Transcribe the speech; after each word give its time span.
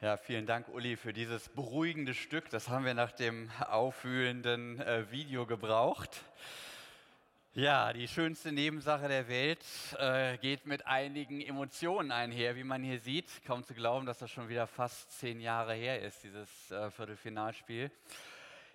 Ja, 0.00 0.16
vielen 0.16 0.46
Dank, 0.46 0.68
Uli, 0.68 0.96
für 0.96 1.12
dieses 1.12 1.48
beruhigende 1.48 2.14
Stück. 2.14 2.48
Das 2.50 2.68
haben 2.68 2.84
wir 2.84 2.94
nach 2.94 3.10
dem 3.10 3.50
aufwühlenden 3.68 4.80
äh, 4.80 5.10
Video 5.10 5.44
gebraucht. 5.44 6.22
Ja, 7.52 7.92
die 7.92 8.06
schönste 8.06 8.52
Nebensache 8.52 9.08
der 9.08 9.26
Welt 9.26 9.64
äh, 9.98 10.38
geht 10.38 10.66
mit 10.66 10.86
einigen 10.86 11.40
Emotionen 11.40 12.12
einher, 12.12 12.54
wie 12.54 12.62
man 12.62 12.84
hier 12.84 13.00
sieht. 13.00 13.28
Kaum 13.44 13.64
zu 13.64 13.74
glauben, 13.74 14.06
dass 14.06 14.18
das 14.18 14.30
schon 14.30 14.48
wieder 14.48 14.68
fast 14.68 15.10
zehn 15.18 15.40
Jahre 15.40 15.74
her 15.74 16.00
ist, 16.00 16.22
dieses 16.22 16.70
äh, 16.70 16.92
Viertelfinalspiel. 16.92 17.90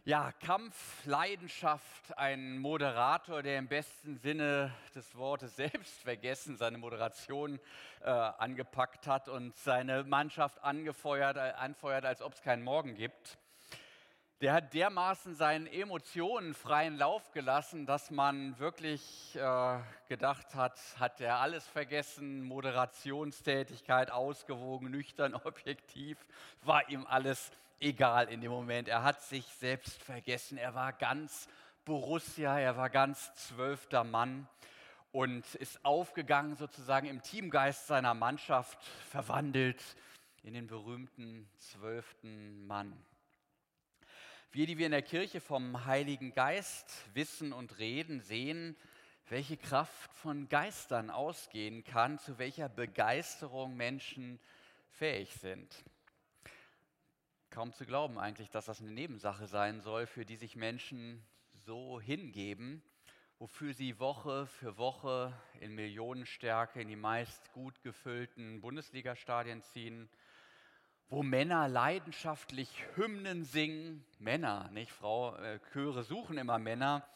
Ja, 0.06 0.34
Kampf, 0.34 1.06
Leidenschaft, 1.06 2.18
ein 2.18 2.58
Moderator, 2.58 3.42
der 3.42 3.58
im 3.58 3.70
besten 3.70 4.18
Sinne 4.18 4.74
des 4.94 5.16
Wortes 5.16 5.56
Selbstvergessen 5.56 6.58
seine 6.58 6.78
Moderation 6.78 7.58
äh, 8.02 8.10
angepackt 8.10 9.08
hat 9.08 9.30
und 9.30 9.56
seine 9.56 10.04
Mannschaft 10.04 10.62
angefeuert, 10.62 11.38
äh, 11.38 11.54
anfeuert, 11.56 12.04
als 12.04 12.22
ob 12.22 12.34
es 12.34 12.42
keinen 12.42 12.64
Morgen 12.64 12.96
gibt. 12.96 13.38
Der 14.42 14.52
hat 14.52 14.74
dermaßen 14.74 15.36
seinen 15.36 15.68
Emotionen 15.68 16.54
freien 16.54 16.98
Lauf 16.98 17.32
gelassen, 17.32 17.86
dass 17.86 18.12
man 18.12 18.60
wirklich 18.60 19.38
äh, 19.38 19.80
gedacht 20.10 20.54
hat, 20.54 20.78
hat 21.00 21.22
er 21.22 21.38
alles 21.38 21.66
vergessen, 21.66 22.44
Moderationstätigkeit, 22.44 24.12
ausgewogen, 24.12 24.92
nüchtern, 24.92 25.34
objektiv, 25.46 26.18
war 26.62 26.90
ihm 26.90 27.08
alles 27.08 27.54
egal 27.80 28.30
in 28.30 28.42
dem 28.42 28.52
Moment. 28.52 28.88
Er 28.88 29.04
hat 29.04 29.22
sich 29.22 29.46
selbst 29.46 30.02
vergessen. 30.02 30.58
Er 30.58 30.76
war 30.76 30.94
ganz 30.94 31.48
Borussia, 31.86 32.60
er 32.60 32.78
war 32.78 32.90
ganz 32.90 33.34
zwölfter 33.36 34.04
Mann 34.04 34.48
und 35.12 35.56
ist 35.56 35.84
aufgegangen 35.86 36.56
sozusagen 36.56 37.08
im 37.08 37.22
Teamgeist 37.22 37.88
seiner 37.88 38.14
Mannschaft, 38.14 38.82
verwandelt 39.10 39.82
in 40.44 40.54
den 40.54 40.68
berühmten 40.68 41.50
zwölften 41.58 42.66
Mann. 42.66 42.94
Wir, 44.52 44.66
die 44.66 44.78
wir 44.78 44.86
in 44.86 44.92
der 44.92 45.02
Kirche 45.02 45.42
vom 45.42 45.86
Heiligen 45.86 46.34
Geist 46.34 46.92
wissen 47.14 47.54
und 47.54 47.80
reden, 47.80 48.22
sehen, 48.22 48.78
welche 49.30 49.58
Kraft 49.58 50.14
von 50.14 50.48
Geistern 50.48 51.10
ausgehen 51.10 51.84
kann, 51.84 52.20
zu 52.20 52.38
welcher 52.38 52.70
Begeisterung 52.70 53.76
Menschen 53.76 54.40
fähig 54.92 55.34
sind. 55.34 55.84
Kaum 57.54 57.72
zu 57.72 57.86
glauben 57.86 58.18
eigentlich, 58.18 58.50
dass 58.50 58.66
das 58.66 58.82
eine 58.82 58.90
Nebensache 58.90 59.46
sein 59.46 59.80
soll, 59.80 60.08
für 60.08 60.26
die 60.26 60.38
sich 60.38 60.56
Menschen 60.56 61.24
so 61.54 62.02
hingeben, 62.02 62.82
wofür 63.38 63.76
sie 63.76 64.00
Woche 64.00 64.48
für 64.48 64.80
Woche 64.80 65.40
in 65.60 65.76
Millionenstärke 65.76 66.82
in 66.82 66.88
die 66.88 66.96
meist 66.96 67.54
gut 67.54 67.80
gefüllten 67.84 68.60
Bundesligastadien 68.60 69.62
ziehen, 69.62 70.10
wo 71.10 71.22
Männer 71.22 71.68
leidenschaftlich 71.68 72.88
Hymnen 72.96 73.44
singen, 73.44 74.04
Männer, 74.18 74.72
nicht 74.72 74.92
Frau, 74.92 75.36
äh, 75.36 75.60
Chöre 75.74 76.02
suchen 76.02 76.40
immer 76.40 76.58
Männer, 76.58 77.08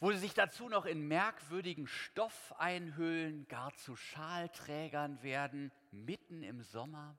wo 0.00 0.10
sie 0.12 0.18
sich 0.18 0.32
dazu 0.32 0.70
noch 0.70 0.86
in 0.86 1.06
merkwürdigen 1.06 1.88
Stoff 1.88 2.54
einhüllen, 2.56 3.46
gar 3.48 3.74
zu 3.74 3.96
Schalträgern 3.96 5.22
werden, 5.22 5.70
mitten 5.90 6.42
im 6.42 6.62
Sommer. 6.62 7.18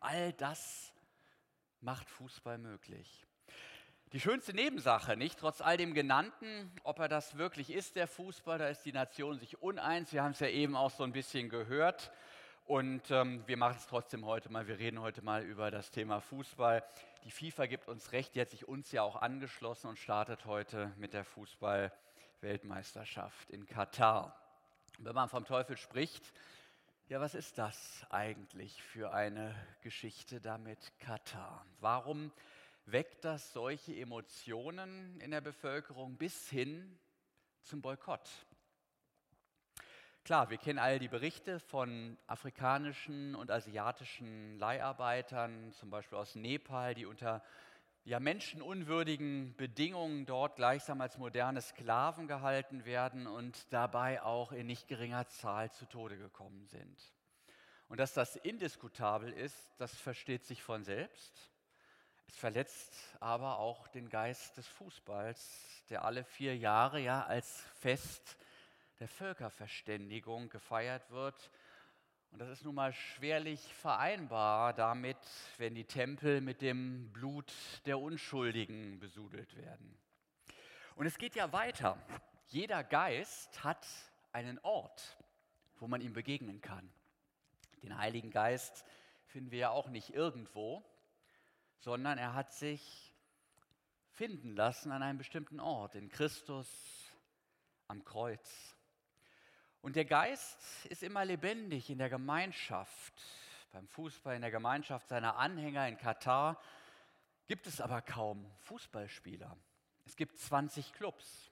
All 0.00 0.34
das 0.34 0.93
macht 1.84 2.10
Fußball 2.10 2.58
möglich. 2.58 3.24
Die 4.12 4.20
schönste 4.20 4.54
Nebensache, 4.54 5.16
nicht? 5.16 5.38
Trotz 5.38 5.60
all 5.60 5.76
dem 5.76 5.92
Genannten, 5.92 6.72
ob 6.82 6.98
er 6.98 7.08
das 7.08 7.36
wirklich 7.36 7.70
ist, 7.70 7.96
der 7.96 8.06
Fußball, 8.06 8.56
da 8.58 8.68
ist 8.68 8.84
die 8.84 8.92
Nation 8.92 9.38
sich 9.38 9.60
uneins. 9.60 10.10
Wir 10.12 10.22
haben 10.22 10.30
es 10.30 10.40
ja 10.40 10.48
eben 10.48 10.76
auch 10.76 10.90
so 10.90 11.04
ein 11.04 11.12
bisschen 11.12 11.50
gehört. 11.50 12.10
Und 12.64 13.10
ähm, 13.10 13.42
wir 13.46 13.58
machen 13.58 13.76
es 13.76 13.86
trotzdem 13.86 14.24
heute 14.24 14.50
mal. 14.50 14.66
Wir 14.66 14.78
reden 14.78 15.00
heute 15.00 15.20
mal 15.20 15.42
über 15.42 15.70
das 15.70 15.90
Thema 15.90 16.20
Fußball. 16.20 16.82
Die 17.24 17.30
FIFA 17.30 17.66
gibt 17.66 17.88
uns 17.88 18.12
recht, 18.12 18.34
die 18.34 18.40
hat 18.40 18.48
sich 18.48 18.66
uns 18.66 18.90
ja 18.90 19.02
auch 19.02 19.16
angeschlossen 19.16 19.88
und 19.88 19.98
startet 19.98 20.46
heute 20.46 20.90
mit 20.96 21.12
der 21.12 21.24
Fußball-Weltmeisterschaft 21.24 23.50
in 23.50 23.66
Katar. 23.66 24.34
Wenn 24.98 25.14
man 25.14 25.28
vom 25.28 25.44
Teufel 25.44 25.76
spricht, 25.76 26.32
ja, 27.14 27.20
was 27.20 27.36
ist 27.36 27.58
das 27.58 28.04
eigentlich 28.10 28.82
für 28.82 29.14
eine 29.14 29.54
Geschichte 29.82 30.40
damit 30.40 30.98
Katar? 30.98 31.64
Warum 31.78 32.32
weckt 32.86 33.24
das 33.24 33.52
solche 33.52 33.94
Emotionen 33.94 35.20
in 35.20 35.30
der 35.30 35.40
Bevölkerung 35.40 36.16
bis 36.16 36.48
hin 36.48 36.98
zum 37.62 37.80
Boykott? 37.80 38.28
Klar, 40.24 40.50
wir 40.50 40.58
kennen 40.58 40.80
alle 40.80 40.98
die 40.98 41.06
Berichte 41.06 41.60
von 41.60 42.18
afrikanischen 42.26 43.36
und 43.36 43.48
asiatischen 43.48 44.58
Leiharbeitern, 44.58 45.72
zum 45.74 45.90
Beispiel 45.90 46.18
aus 46.18 46.34
Nepal, 46.34 46.96
die 46.96 47.06
unter 47.06 47.44
ja, 48.04 48.20
menschenunwürdigen 48.20 49.56
Bedingungen 49.56 50.26
dort 50.26 50.56
gleichsam 50.56 51.00
als 51.00 51.16
moderne 51.16 51.62
Sklaven 51.62 52.28
gehalten 52.28 52.84
werden 52.84 53.26
und 53.26 53.72
dabei 53.72 54.22
auch 54.22 54.52
in 54.52 54.66
nicht 54.66 54.88
geringer 54.88 55.26
Zahl 55.28 55.72
zu 55.72 55.86
Tode 55.86 56.18
gekommen 56.18 56.66
sind. 56.66 57.12
Und 57.88 57.98
dass 57.98 58.12
das 58.12 58.36
indiskutabel 58.36 59.32
ist, 59.32 59.72
das 59.78 59.94
versteht 59.94 60.44
sich 60.44 60.62
von 60.62 60.84
selbst. 60.84 61.50
Es 62.26 62.36
verletzt 62.36 62.94
aber 63.20 63.58
auch 63.58 63.88
den 63.88 64.10
Geist 64.10 64.56
des 64.58 64.66
Fußballs, 64.66 65.84
der 65.88 66.04
alle 66.04 66.24
vier 66.24 66.56
Jahre 66.56 67.00
ja 67.00 67.24
als 67.24 67.60
Fest 67.78 68.36
der 69.00 69.08
Völkerverständigung 69.08 70.50
gefeiert 70.50 71.10
wird 71.10 71.50
und 72.34 72.40
das 72.40 72.48
ist 72.48 72.64
nun 72.64 72.74
mal 72.74 72.92
schwerlich 72.92 73.60
vereinbar 73.74 74.72
damit, 74.72 75.16
wenn 75.56 75.76
die 75.76 75.84
Tempel 75.84 76.40
mit 76.40 76.62
dem 76.62 77.12
Blut 77.12 77.54
der 77.86 78.00
Unschuldigen 78.00 78.98
besudelt 78.98 79.54
werden. 79.56 79.96
Und 80.96 81.06
es 81.06 81.16
geht 81.16 81.36
ja 81.36 81.52
weiter. 81.52 81.96
Jeder 82.48 82.82
Geist 82.82 83.62
hat 83.62 83.86
einen 84.32 84.58
Ort, 84.64 85.16
wo 85.78 85.86
man 85.86 86.00
ihm 86.00 86.12
begegnen 86.12 86.60
kann. 86.60 86.92
Den 87.84 87.96
Heiligen 87.96 88.32
Geist 88.32 88.84
finden 89.26 89.52
wir 89.52 89.58
ja 89.60 89.70
auch 89.70 89.88
nicht 89.88 90.10
irgendwo, 90.12 90.84
sondern 91.78 92.18
er 92.18 92.34
hat 92.34 92.52
sich 92.52 93.14
finden 94.10 94.56
lassen 94.56 94.90
an 94.90 95.04
einem 95.04 95.18
bestimmten 95.18 95.60
Ort, 95.60 95.94
in 95.94 96.08
Christus 96.08 97.12
am 97.86 98.04
Kreuz. 98.04 98.73
Und 99.84 99.96
der 99.96 100.06
Geist 100.06 100.86
ist 100.86 101.02
immer 101.02 101.26
lebendig 101.26 101.90
in 101.90 101.98
der 101.98 102.08
Gemeinschaft. 102.08 103.12
Beim 103.70 103.86
Fußball, 103.86 104.34
in 104.34 104.40
der 104.40 104.50
Gemeinschaft 104.50 105.08
seiner 105.08 105.36
Anhänger 105.36 105.86
in 105.86 105.98
Katar 105.98 106.58
gibt 107.44 107.66
es 107.66 107.82
aber 107.82 108.00
kaum 108.00 108.50
Fußballspieler. 108.60 109.54
Es 110.06 110.16
gibt 110.16 110.38
20 110.38 110.94
Clubs. 110.94 111.50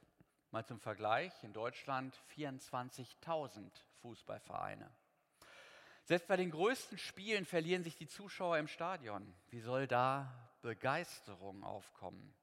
Mal 0.51 0.65
zum 0.65 0.81
Vergleich, 0.81 1.31
in 1.45 1.53
Deutschland 1.53 2.19
24.000 2.35 3.71
Fußballvereine. 4.01 4.91
Selbst 6.05 6.27
bei 6.27 6.39
den 6.39 6.53
größten 6.53 6.97
Spielen 6.97 7.45
verlieren 7.45 7.85
sich 7.85 7.97
die 7.97 8.09
Zuschauer 8.09 8.57
im 8.57 8.67
Stadion. 8.67 9.31
Wie 9.51 9.61
soll 9.61 9.87
da 9.87 10.33
Begeisterung 10.63 11.65
aufkommen? 11.65 12.35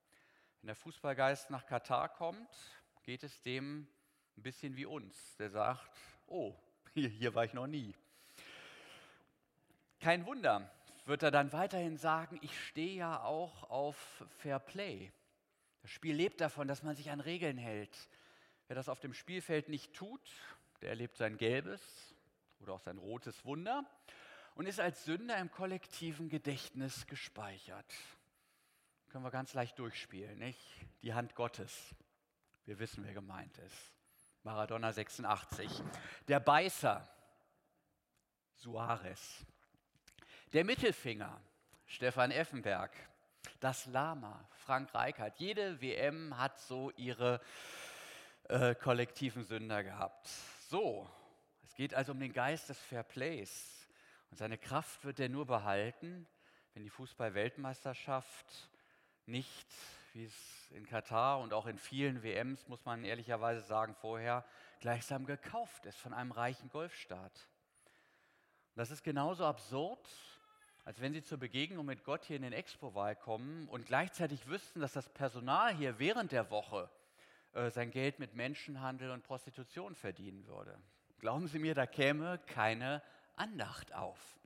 Wenn 0.62 0.68
der 0.68 0.76
Fußballgeist 0.76 1.50
nach 1.50 1.66
Katar 1.66 2.10
kommt, 2.10 2.48
geht 3.02 3.24
es 3.24 3.42
dem 3.42 3.88
ein 4.40 4.44
bisschen 4.44 4.78
wie 4.78 4.86
uns, 4.86 5.36
der 5.36 5.50
sagt, 5.50 5.92
oh, 6.28 6.56
hier, 6.94 7.10
hier 7.10 7.36
war 7.36 7.44
ich 7.44 7.54
noch 7.54 7.68
nie. 7.68 7.94
Kein 10.00 10.26
Wunder, 10.26 10.72
wird 11.06 11.24
er 11.24 11.32
dann 11.32 11.52
weiterhin 11.52 11.98
sagen, 11.98 12.40
ich 12.42 12.58
stehe 12.68 12.96
ja 12.96 13.22
auch 13.22 13.70
auf 13.70 14.24
Fair 14.38 14.60
Play. 14.60 15.12
Das 15.82 15.92
Spiel 15.92 16.16
lebt 16.16 16.40
davon, 16.40 16.70
dass 16.70 16.84
man 16.84 16.96
sich 16.96 17.12
an 17.12 17.20
Regeln 17.20 17.58
hält. 17.58 18.10
Wer 18.68 18.76
das 18.76 18.88
auf 18.88 19.02
dem 19.02 19.14
Spielfeld 19.14 19.68
nicht 19.68 19.94
tut, 19.94 20.22
der 20.82 20.90
erlebt 20.90 21.18
sein 21.18 21.36
gelbes 21.36 21.82
oder 22.62 22.74
auch 22.74 22.80
sein 22.80 22.98
rotes 22.98 23.44
Wunder 23.44 23.84
und 24.56 24.68
ist 24.68 24.80
als 24.80 25.04
Sünder 25.04 25.38
im 25.38 25.52
kollektiven 25.52 26.30
Gedächtnis 26.30 27.08
gespeichert. 27.08 27.94
Können 29.10 29.26
wir 29.26 29.32
ganz 29.32 29.54
leicht 29.54 29.78
durchspielen, 29.80 30.38
nicht? 30.38 30.62
Die 31.02 31.14
Hand 31.14 31.36
Gottes. 31.36 31.94
Wir 32.66 32.80
wissen, 32.80 33.04
wer 33.04 33.14
gemeint 33.14 33.58
ist. 33.58 33.99
Maradona 34.44 34.92
86. 34.92 35.84
Der 36.28 36.40
Beißer, 36.40 37.08
Suarez. 38.56 39.46
Der 40.54 40.66
Mittelfinger, 40.66 41.40
Stefan 41.86 42.32
Effenberg. 42.32 42.92
Das 43.60 43.86
Lama, 43.88 44.48
Frank 44.52 44.94
Reichert. 44.94 45.38
Jede 45.38 45.82
WM 45.82 46.38
hat 46.38 46.60
so 46.60 46.92
ihre 46.92 47.42
äh, 48.50 48.76
kollektiven 48.76 49.44
Sünder 49.44 49.84
gehabt. 49.84 50.28
So, 50.70 51.10
es 51.64 51.76
geht 51.76 51.94
also 51.94 52.12
um 52.14 52.20
den 52.20 52.34
Geist 52.34 52.70
des 52.70 52.80
Fairplays. 52.80 53.88
Und 54.32 54.38
seine 54.38 54.58
Kraft 54.58 55.04
wird 55.06 55.20
er 55.20 55.30
nur 55.30 55.46
behalten, 55.46 56.28
wenn 56.74 56.84
die 56.84 56.90
Fußball-Weltmeisterschaft 56.90 58.70
nicht, 59.26 59.68
wie 60.14 60.26
es 60.26 60.72
in 60.72 60.86
Katar 60.86 61.40
und 61.40 61.54
auch 61.54 61.66
in 61.66 61.78
vielen 61.78 62.24
WMs, 62.24 62.68
muss 62.68 62.84
man 62.86 63.04
ehrlicherweise 63.04 63.62
sagen, 63.62 63.96
vorher 63.96 64.46
gleichsam 64.80 65.26
gekauft 65.26 65.86
ist 65.86 65.98
von 65.98 66.14
einem 66.14 66.32
reichen 66.32 66.70
Golfstaat. 66.70 67.48
Und 68.76 68.78
das 68.78 68.92
ist 68.92 69.04
genauso 69.04 69.46
absurd, 69.46 70.08
als 70.86 71.02
wenn 71.02 71.14
sie 71.14 71.24
zur 71.24 71.38
Begegnung 71.38 71.86
mit 71.86 72.04
Gott 72.04 72.26
hier 72.26 72.38
in 72.38 72.42
den 72.42 72.54
Expo-Wahl 72.54 73.16
kommen 73.16 73.68
und 73.68 73.86
gleichzeitig 73.86 74.48
wüssten, 74.48 74.80
dass 74.80 74.94
das 74.94 75.10
Personal 75.10 75.76
hier 75.76 76.00
während 76.00 76.32
der 76.32 76.50
Woche 76.50 76.90
äh, 77.54 77.70
sein 77.70 77.92
Geld 77.92 78.20
mit 78.20 78.36
Menschenhandel 78.36 79.12
und 79.12 79.24
Prostitution 79.24 79.96
verdienen 79.96 80.48
würde. 80.48 80.80
Glauben 81.20 81.48
Sie 81.48 81.60
mir, 81.60 81.76
da 81.76 81.86
käme 81.86 82.40
keine 82.48 83.04
Andacht 83.36 83.94
auf. 83.94 84.39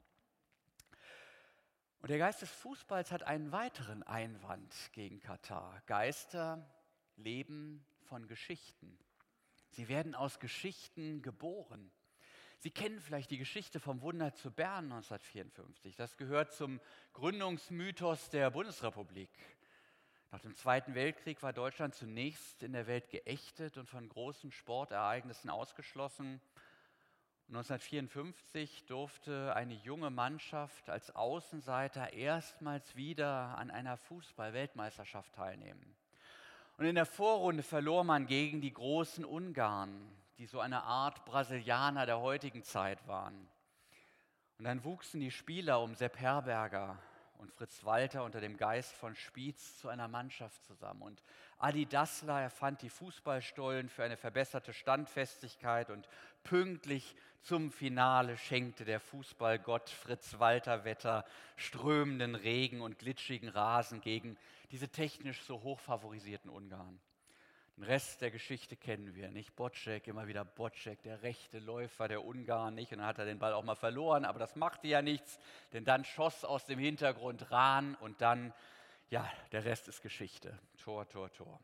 Und 2.03 2.09
der 2.09 2.17
Geist 2.17 2.41
des 2.41 2.51
Fußballs 2.51 3.13
hat 3.13 3.23
einen 3.23 3.53
weiteren 3.53 4.03
Einwand 4.03 4.75
gegen 4.91 5.21
Katar. 5.21 5.81
Geister 5.85 6.69
leben 7.15 7.81
von 8.01 8.27
Geschichten. 8.27 8.99
Sie 9.69 9.87
werden 9.87 10.13
aus 10.13 10.41
Geschichten 10.41 11.21
geboren. 11.21 11.93
Sie 12.57 12.71
kennen 12.71 12.99
vielleicht 12.99 13.31
die 13.31 13.37
Geschichte 13.37 13.79
vom 13.79 14.01
Wunder 14.01 14.33
zu 14.33 14.51
Bern 14.51 14.91
1954. 14.91 15.95
Das 15.95 16.17
gehört 16.17 16.51
zum 16.51 16.81
Gründungsmythos 17.13 18.29
der 18.29 18.51
Bundesrepublik. 18.51 19.31
Nach 20.29 20.41
dem 20.41 20.57
Zweiten 20.57 20.95
Weltkrieg 20.95 21.41
war 21.41 21.53
Deutschland 21.53 21.95
zunächst 21.95 22.63
in 22.63 22.73
der 22.73 22.85
Welt 22.85 23.11
geächtet 23.11 23.77
und 23.77 23.89
von 23.89 24.09
großen 24.09 24.51
Sportereignissen 24.51 25.49
ausgeschlossen. 25.49 26.41
1954 27.55 28.85
durfte 28.87 29.55
eine 29.55 29.75
junge 29.75 30.09
Mannschaft 30.09 30.89
als 30.89 31.15
Außenseiter 31.15 32.13
erstmals 32.13 32.95
wieder 32.95 33.55
an 33.59 33.69
einer 33.69 33.95
Fußball-Weltmeisterschaft 33.95 35.35
teilnehmen. 35.35 35.95
Und 36.77 36.85
in 36.85 36.95
der 36.95 37.05
Vorrunde 37.05 37.61
verlor 37.61 38.03
man 38.03 38.25
gegen 38.25 38.59
die 38.59 38.73
großen 38.73 39.23
Ungarn, 39.23 39.93
die 40.39 40.47
so 40.47 40.59
eine 40.61 40.81
Art 40.81 41.25
Brasilianer 41.25 42.07
der 42.07 42.21
heutigen 42.21 42.63
Zeit 42.63 43.07
waren. 43.07 43.47
Und 44.57 44.65
dann 44.65 44.83
wuchsen 44.83 45.19
die 45.19 45.29
Spieler 45.29 45.79
um 45.79 45.93
Sepp 45.93 46.17
Herberger 46.19 46.97
und 47.43 47.51
Fritz 47.51 47.83
Walter 47.83 48.23
unter 48.23 48.39
dem 48.39 48.55
Geist 48.55 48.93
von 48.93 49.15
Spiez 49.15 49.77
zu 49.77 49.89
einer 49.89 50.07
Mannschaft 50.07 50.63
zusammen. 50.63 51.01
Und 51.01 51.21
Adi 51.57 51.85
Dassler 51.85 52.39
erfand 52.39 52.81
die 52.81 52.89
Fußballstollen 52.89 53.89
für 53.89 54.03
eine 54.03 54.15
verbesserte 54.15 54.71
Standfestigkeit 54.71 55.89
und 55.89 56.07
pünktlich 56.43 57.15
zum 57.41 57.73
Finale 57.73 58.37
schenkte 58.37 58.85
der 58.85 59.01
Fußballgott 59.01 59.89
Fritz 59.89 60.39
Walter 60.39 60.85
Wetter 60.85 61.25
strömenden 61.57 62.35
Regen 62.35 62.79
und 62.79 62.97
glitschigen 62.97 63.49
Rasen 63.49 63.99
gegen 63.99 64.37
diese 64.71 64.87
technisch 64.87 65.41
so 65.41 65.61
hoch 65.63 65.81
favorisierten 65.81 66.49
Ungarn. 66.49 66.97
Den 67.75 67.85
Rest 67.85 68.21
der 68.21 68.29
Geschichte 68.29 68.75
kennen 68.75 69.15
wir, 69.15 69.31
nicht? 69.31 69.55
Bocek, 69.55 70.07
immer 70.07 70.27
wieder 70.27 70.45
Bocek, 70.45 71.01
der 71.01 71.23
rechte 71.23 71.57
Läufer 71.57 72.07
der 72.07 72.23
Ungarn, 72.23 72.75
nicht? 72.75 72.91
Und 72.91 72.99
dann 72.99 73.07
hat 73.07 73.17
er 73.17 73.25
den 73.25 73.39
Ball 73.39 73.53
auch 73.53 73.63
mal 73.63 73.75
verloren, 73.75 74.25
aber 74.25 74.37
das 74.37 74.55
machte 74.55 74.87
ja 74.87 75.01
nichts, 75.01 75.39
denn 75.71 75.83
dann 75.83 76.05
schoss 76.05 76.45
aus 76.45 76.65
dem 76.65 76.77
Hintergrund 76.77 77.49
Rahn 77.49 77.95
und 77.95 78.21
dann, 78.21 78.53
ja, 79.09 79.27
der 79.51 79.65
Rest 79.65 79.87
ist 79.87 80.03
Geschichte. 80.03 80.57
Tor, 80.77 81.09
Tor, 81.09 81.33
Tor. 81.33 81.59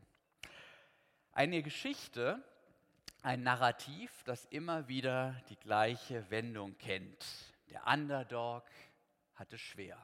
Eine 1.31 1.61
Geschichte, 1.61 2.43
ein 3.21 3.43
Narrativ, 3.43 4.11
das 4.23 4.45
immer 4.45 4.87
wieder 4.87 5.39
die 5.49 5.57
gleiche 5.57 6.27
Wendung 6.31 6.75
kennt. 6.79 7.25
Der 7.69 7.85
Underdog 7.85 8.63
hat 9.35 9.53
es 9.53 9.61
schwer. 9.61 9.97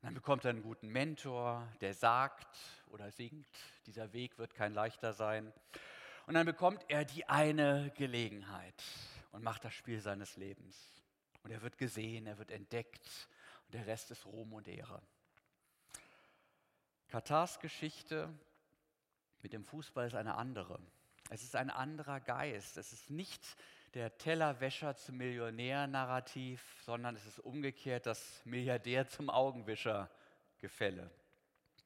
Und 0.00 0.06
dann 0.06 0.14
bekommt 0.14 0.44
er 0.44 0.50
einen 0.50 0.62
guten 0.62 0.88
Mentor, 0.88 1.68
der 1.82 1.92
sagt 1.92 2.56
oder 2.92 3.10
singt, 3.10 3.48
dieser 3.86 4.12
Weg 4.12 4.38
wird 4.38 4.54
kein 4.54 4.74
leichter 4.74 5.12
sein. 5.12 5.52
Und 6.26 6.34
dann 6.34 6.46
bekommt 6.46 6.84
er 6.88 7.04
die 7.04 7.28
eine 7.28 7.92
Gelegenheit 7.96 8.82
und 9.32 9.42
macht 9.42 9.64
das 9.64 9.74
Spiel 9.74 10.00
seines 10.00 10.36
Lebens. 10.36 10.76
Und 11.42 11.50
er 11.50 11.62
wird 11.62 11.78
gesehen, 11.78 12.26
er 12.26 12.38
wird 12.38 12.50
entdeckt 12.50 13.28
und 13.66 13.74
der 13.74 13.86
Rest 13.86 14.10
ist 14.10 14.26
Ruhm 14.26 14.52
und 14.52 14.68
Ehre. 14.68 15.02
Katars 17.08 17.58
Geschichte 17.58 18.32
mit 19.42 19.52
dem 19.52 19.64
Fußball 19.64 20.06
ist 20.06 20.14
eine 20.14 20.36
andere. 20.36 20.78
Es 21.30 21.42
ist 21.42 21.56
ein 21.56 21.70
anderer 21.70 22.20
Geist. 22.20 22.76
Es 22.76 22.92
ist 22.92 23.10
nicht 23.10 23.42
der 23.94 24.16
Tellerwäscher 24.16 24.96
zum 24.96 25.18
Millionär-Narrativ, 25.18 26.62
sondern 26.84 27.16
es 27.16 27.26
ist 27.26 27.38
umgekehrt 27.40 28.06
das 28.06 28.40
Milliardär 28.44 29.08
zum 29.08 29.28
Augenwischer-Gefälle. 29.28 31.10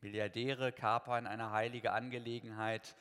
Milliardäre 0.01 0.73
kapern 0.73 1.27
eine 1.27 1.51
heilige 1.51 1.93
Angelegenheit 1.93 2.97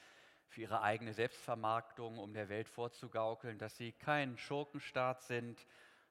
für 0.47 0.61
ihre 0.61 0.81
eigene 0.81 1.13
Selbstvermarktung, 1.13 2.17
um 2.17 2.33
der 2.33 2.49
Welt 2.49 2.69
vorzugaukeln, 2.69 3.57
dass 3.57 3.77
sie 3.77 3.91
kein 3.91 4.37
Schurkenstaat 4.37 5.21
sind, 5.23 5.65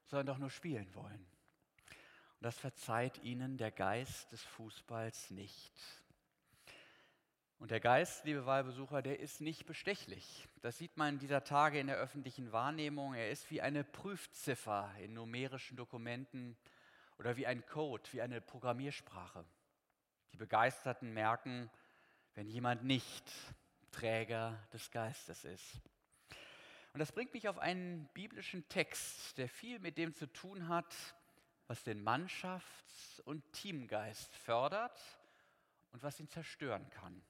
sondern 0.05 0.27
doch 0.27 0.39
nur 0.39 0.51
spielen 0.51 0.95
wollen. 0.95 1.27
Und 2.41 2.43
das 2.43 2.59
verzeiht 2.59 3.23
ihnen 3.23 3.57
der 3.57 3.71
Geist 3.71 4.33
des 4.33 4.43
Fußballs 4.43 5.31
nicht. 5.31 5.73
Und 7.59 7.71
der 7.71 7.81
Geist, 7.81 8.27
liebe 8.27 8.45
Wahlbesucher, 8.45 9.01
der 9.01 9.21
ist 9.21 9.41
nicht 9.41 9.65
bestechlich. 9.65 10.47
Das 10.61 10.77
sieht 10.77 10.99
man 10.99 11.19
dieser 11.19 11.45
Tage 11.45 11.79
in 11.79 11.87
der 11.87 11.97
öffentlichen 11.97 12.53
Wahrnehmung. 12.53 13.15
Er 13.15 13.31
ist 13.31 13.51
wie 13.51 13.63
eine 13.63 13.85
Prüfziffer 13.85 14.93
in 15.01 15.15
numerischen 15.15 15.77
Dokumenten 15.77 16.59
oder 17.19 17.37
wie 17.37 17.47
ein 17.47 17.65
Code, 17.65 18.03
wie 18.13 18.21
eine 18.21 18.43
Programmiersprache. 18.43 19.47
Die 20.35 20.39
Begeisterten 20.39 21.15
merken, 21.15 21.71
wenn 22.35 22.49
jemand 22.49 22.83
nicht 22.83 23.31
Träger 23.93 24.59
des 24.73 24.91
Geistes 24.91 25.45
ist. 25.45 25.81
Und 26.93 26.99
das 26.99 27.13
bringt 27.13 27.33
mich 27.35 27.47
auf 27.47 27.57
einen 27.61 28.09
biblischen 28.15 28.69
Text, 28.69 29.39
der 29.39 29.49
viel 29.49 29.79
mit 29.79 29.97
dem 29.97 30.13
zu 30.13 30.27
tun 30.27 30.67
hat, 30.67 30.93
was 31.69 31.85
den 31.85 32.03
Mannschafts- 32.03 33.21
und 33.21 33.45
Teamgeist 33.53 34.35
fördert 34.35 35.01
und 35.93 36.03
was 36.03 36.19
ihn 36.19 36.29
zerstören 36.29 36.91
kann. 36.91 37.23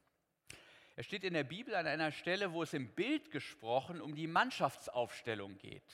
Er 0.96 1.02
steht 1.02 1.24
in 1.24 1.34
der 1.34 1.44
Bibel 1.44 1.74
an 1.74 1.86
einer 1.86 2.10
Stelle, 2.10 2.54
wo 2.54 2.62
es 2.62 2.72
im 2.72 2.88
Bild 2.88 3.30
gesprochen 3.30 4.00
um 4.00 4.14
die 4.14 4.28
Mannschaftsaufstellung 4.28 5.58
geht. 5.58 5.92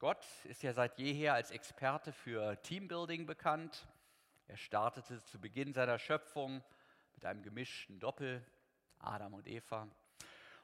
Gott 0.00 0.26
ist 0.46 0.64
ja 0.64 0.72
seit 0.72 0.98
jeher 0.98 1.34
als 1.34 1.52
Experte 1.52 2.12
für 2.12 2.60
Teambuilding 2.62 3.24
bekannt. 3.24 3.86
Er 4.46 4.56
startete 4.56 5.22
zu 5.24 5.40
Beginn 5.40 5.72
seiner 5.72 5.98
Schöpfung 5.98 6.62
mit 7.14 7.24
einem 7.24 7.42
gemischten 7.42 7.98
Doppel, 7.98 8.44
Adam 8.98 9.34
und 9.34 9.46
Eva. 9.46 9.88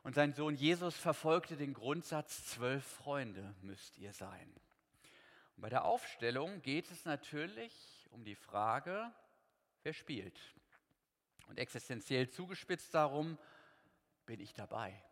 Und 0.03 0.15
sein 0.15 0.33
Sohn 0.33 0.55
Jesus 0.55 0.97
verfolgte 0.97 1.57
den 1.57 1.75
Grundsatz, 1.75 2.47
zwölf 2.47 2.85
Freunde 2.85 3.55
müsst 3.63 3.99
ihr 3.99 4.13
sein. 4.13 4.53
Und 5.57 5.63
bei 5.63 5.69
der 5.69 5.85
Aufstellung 5.85 6.63
geht 6.63 6.91
es 6.91 7.05
natürlich 7.05 8.09
um 8.11 8.25
die 8.25 8.35
Frage, 8.35 9.13
wer 9.83 9.93
spielt. 9.93 10.39
Und 11.49 11.59
existenziell 11.59 12.31
zugespitzt 12.31 12.95
darum, 12.95 13.37
bin 14.25 14.41
ich 14.41 14.55
dabei? 14.55 15.03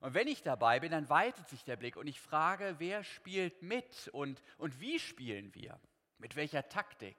Und 0.00 0.14
wenn 0.14 0.28
ich 0.28 0.42
dabei 0.42 0.80
bin, 0.80 0.92
dann 0.92 1.10
weitet 1.10 1.48
sich 1.48 1.64
der 1.64 1.76
Blick 1.76 1.96
und 1.96 2.06
ich 2.06 2.20
frage, 2.20 2.76
wer 2.78 3.04
spielt 3.04 3.60
mit 3.62 4.08
und, 4.12 4.42
und 4.56 4.80
wie 4.80 4.98
spielen 4.98 5.54
wir? 5.54 5.78
Mit 6.20 6.36
welcher 6.36 6.68
Taktik? 6.68 7.16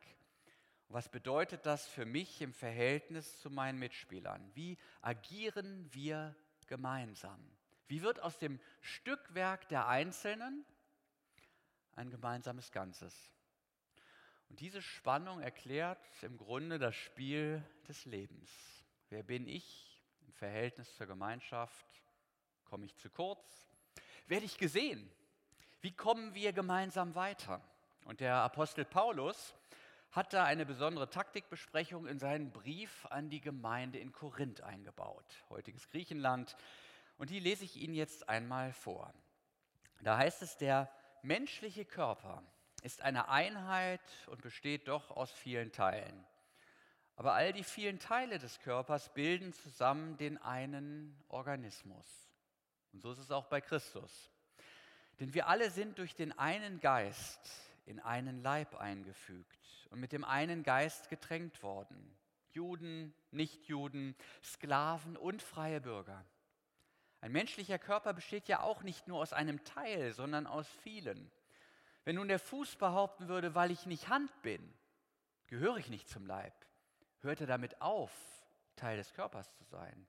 Was 0.90 1.10
bedeutet 1.10 1.66
das 1.66 1.88
für 1.88 2.06
mich 2.06 2.40
im 2.40 2.54
Verhältnis 2.54 3.40
zu 3.40 3.50
meinen 3.50 3.80
Mitspielern? 3.80 4.52
Wie 4.54 4.78
agieren 5.02 5.92
wir 5.92 6.36
gemeinsam? 6.68 7.40
Wie 7.88 8.04
wird 8.04 8.20
aus 8.20 8.38
dem 8.38 8.60
Stückwerk 8.80 9.68
der 9.70 9.88
Einzelnen 9.88 10.64
ein 11.96 12.12
gemeinsames 12.12 12.72
Ganzes? 12.72 13.32
Und 14.50 14.60
diese 14.60 14.84
Spannung 14.84 15.42
erklärt 15.42 16.06
im 16.22 16.38
Grunde 16.38 16.78
das 16.78 16.96
Spiel 16.96 17.64
des 17.88 18.06
Lebens. 18.06 18.52
Wer 19.10 19.24
bin 19.24 19.48
ich 19.48 20.00
im 20.28 20.34
Verhältnis 20.34 20.96
zur 20.96 21.08
Gemeinschaft? 21.08 21.88
Komme 22.66 22.86
ich 22.86 22.96
zu 22.98 23.10
kurz? 23.10 23.68
Werde 24.28 24.46
ich 24.46 24.60
gesehen? 24.60 25.12
Wie 25.82 25.92
kommen 25.92 26.36
wir 26.36 26.54
gemeinsam 26.54 27.16
weiter? 27.16 27.64
Und 28.06 28.20
der 28.20 28.36
Apostel 28.36 28.86
Paulus 28.86 29.56
hat 30.12 30.34
da 30.34 30.44
eine 30.44 30.66
besondere 30.66 31.10
Taktikbesprechung 31.10 32.06
in 32.08 32.20
seinen 32.20 32.52
Brief 32.52 33.06
an 33.10 33.30
die 33.30 33.42
Gemeinde 33.42 34.00
in 34.00 34.12
Korinth 34.12 34.62
eingebaut, 34.62 35.26
heutiges 35.50 35.90
Griechenland. 35.90 36.56
Und 37.18 37.30
die 37.30 37.40
lese 37.40 37.64
ich 37.64 37.78
Ihnen 37.78 37.94
jetzt 37.94 38.28
einmal 38.28 38.74
vor. 38.74 39.14
Da 40.02 40.18
heißt 40.18 40.42
es, 40.42 40.58
der 40.58 40.92
menschliche 41.22 41.86
Körper 41.86 42.44
ist 42.82 43.02
eine 43.02 43.30
Einheit 43.30 44.02
und 44.28 44.42
besteht 44.42 44.88
doch 44.88 45.12
aus 45.12 45.32
vielen 45.32 45.72
Teilen. 45.72 46.26
Aber 47.16 47.34
all 47.34 47.54
die 47.54 47.64
vielen 47.64 48.00
Teile 48.00 48.40
des 48.40 48.60
Körpers 48.60 49.14
bilden 49.14 49.54
zusammen 49.54 50.18
den 50.18 50.40
einen 50.40 51.16
Organismus. 51.28 52.06
Und 52.94 53.02
so 53.02 53.12
ist 53.12 53.20
es 53.20 53.32
auch 53.32 53.46
bei 53.46 53.62
Christus. 53.62 54.32
Denn 55.20 55.34
wir 55.34 55.48
alle 55.48 55.70
sind 55.70 56.00
durch 56.00 56.16
den 56.16 56.38
einen 56.38 56.80
Geist 56.80 57.71
in 57.92 58.00
einen 58.00 58.42
Leib 58.42 58.76
eingefügt 58.76 59.88
und 59.92 60.00
mit 60.00 60.14
dem 60.14 60.24
einen 60.24 60.64
Geist 60.64 61.10
getränkt 61.10 61.62
worden. 61.62 62.18
Juden, 62.54 63.14
Nichtjuden, 63.32 64.16
Sklaven 64.44 65.16
und 65.18 65.42
freie 65.42 65.82
Bürger. 65.82 66.26
Ein 67.20 67.34
menschlicher 67.34 67.78
Körper 67.78 68.14
besteht 68.14 68.48
ja 68.48 68.62
auch 68.62 68.82
nicht 68.82 69.08
nur 69.08 69.20
aus 69.20 69.34
einem 69.34 69.64
Teil, 69.64 70.14
sondern 70.14 70.48
aus 70.48 70.68
vielen. 70.82 71.30
Wenn 72.04 72.16
nun 72.16 72.30
der 72.30 72.40
Fuß 72.40 72.78
behaupten 72.78 73.28
würde, 73.28 73.54
weil 73.54 73.70
ich 73.70 73.86
nicht 73.86 74.10
Hand 74.10 74.32
bin, 74.42 74.74
gehöre 75.48 75.78
ich 75.78 75.90
nicht 75.90 76.10
zum 76.10 76.26
Leib, 76.26 76.54
hört 77.20 77.42
er 77.42 77.48
damit 77.48 77.82
auf, 77.82 78.12
Teil 78.76 78.98
des 78.98 79.14
Körpers 79.14 79.54
zu 79.54 79.64
sein. 79.66 80.08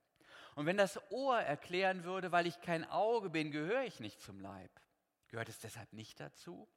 Und 0.54 0.66
wenn 0.66 0.76
das 0.76 1.00
Ohr 1.10 1.38
erklären 1.38 2.04
würde, 2.04 2.32
weil 2.32 2.46
ich 2.46 2.60
kein 2.60 2.88
Auge 2.88 3.28
bin, 3.28 3.50
gehöre 3.50 3.84
ich 3.84 4.00
nicht 4.00 4.20
zum 4.20 4.40
Leib, 4.40 4.70
gehört 5.28 5.48
es 5.48 5.58
deshalb 5.58 5.92
nicht 5.92 6.20
dazu? 6.20 6.68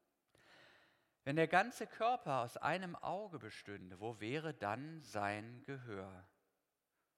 Wenn 1.25 1.35
der 1.37 1.47
ganze 1.47 1.87
Körper 1.87 2.41
aus 2.41 2.55
einem 2.55 2.95
Auge 2.95 3.39
bestünde, 3.39 3.99
wo 3.99 4.19
wäre 4.19 4.53
dann 4.53 5.01
sein 5.01 5.63
Gehör? 5.65 6.23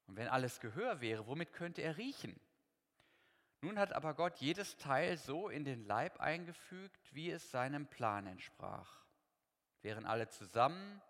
Und 0.06 0.16
wenn 0.16 0.30
alles 0.30 0.62
Gehör 0.62 1.02
wäre, 1.02 1.28
womit 1.28 1.52
könnte 1.52 1.82
er 1.82 1.98
riechen? 1.98 2.40
Nun 3.62 3.78
hat 3.78 3.92
aber 3.92 4.14
Gott 4.14 4.38
jedes 4.38 4.78
Teil 4.78 5.18
so 5.18 5.50
in 5.50 5.66
den 5.66 5.86
Leib 5.86 6.22
eingefügt, 6.22 7.14
wie 7.14 7.32
es 7.32 7.52
seinem 7.52 7.86
Plan 7.86 8.28
entsprach. 8.28 9.04
Wären 9.82 10.06
alle 10.06 10.30
zusammen 10.30 11.02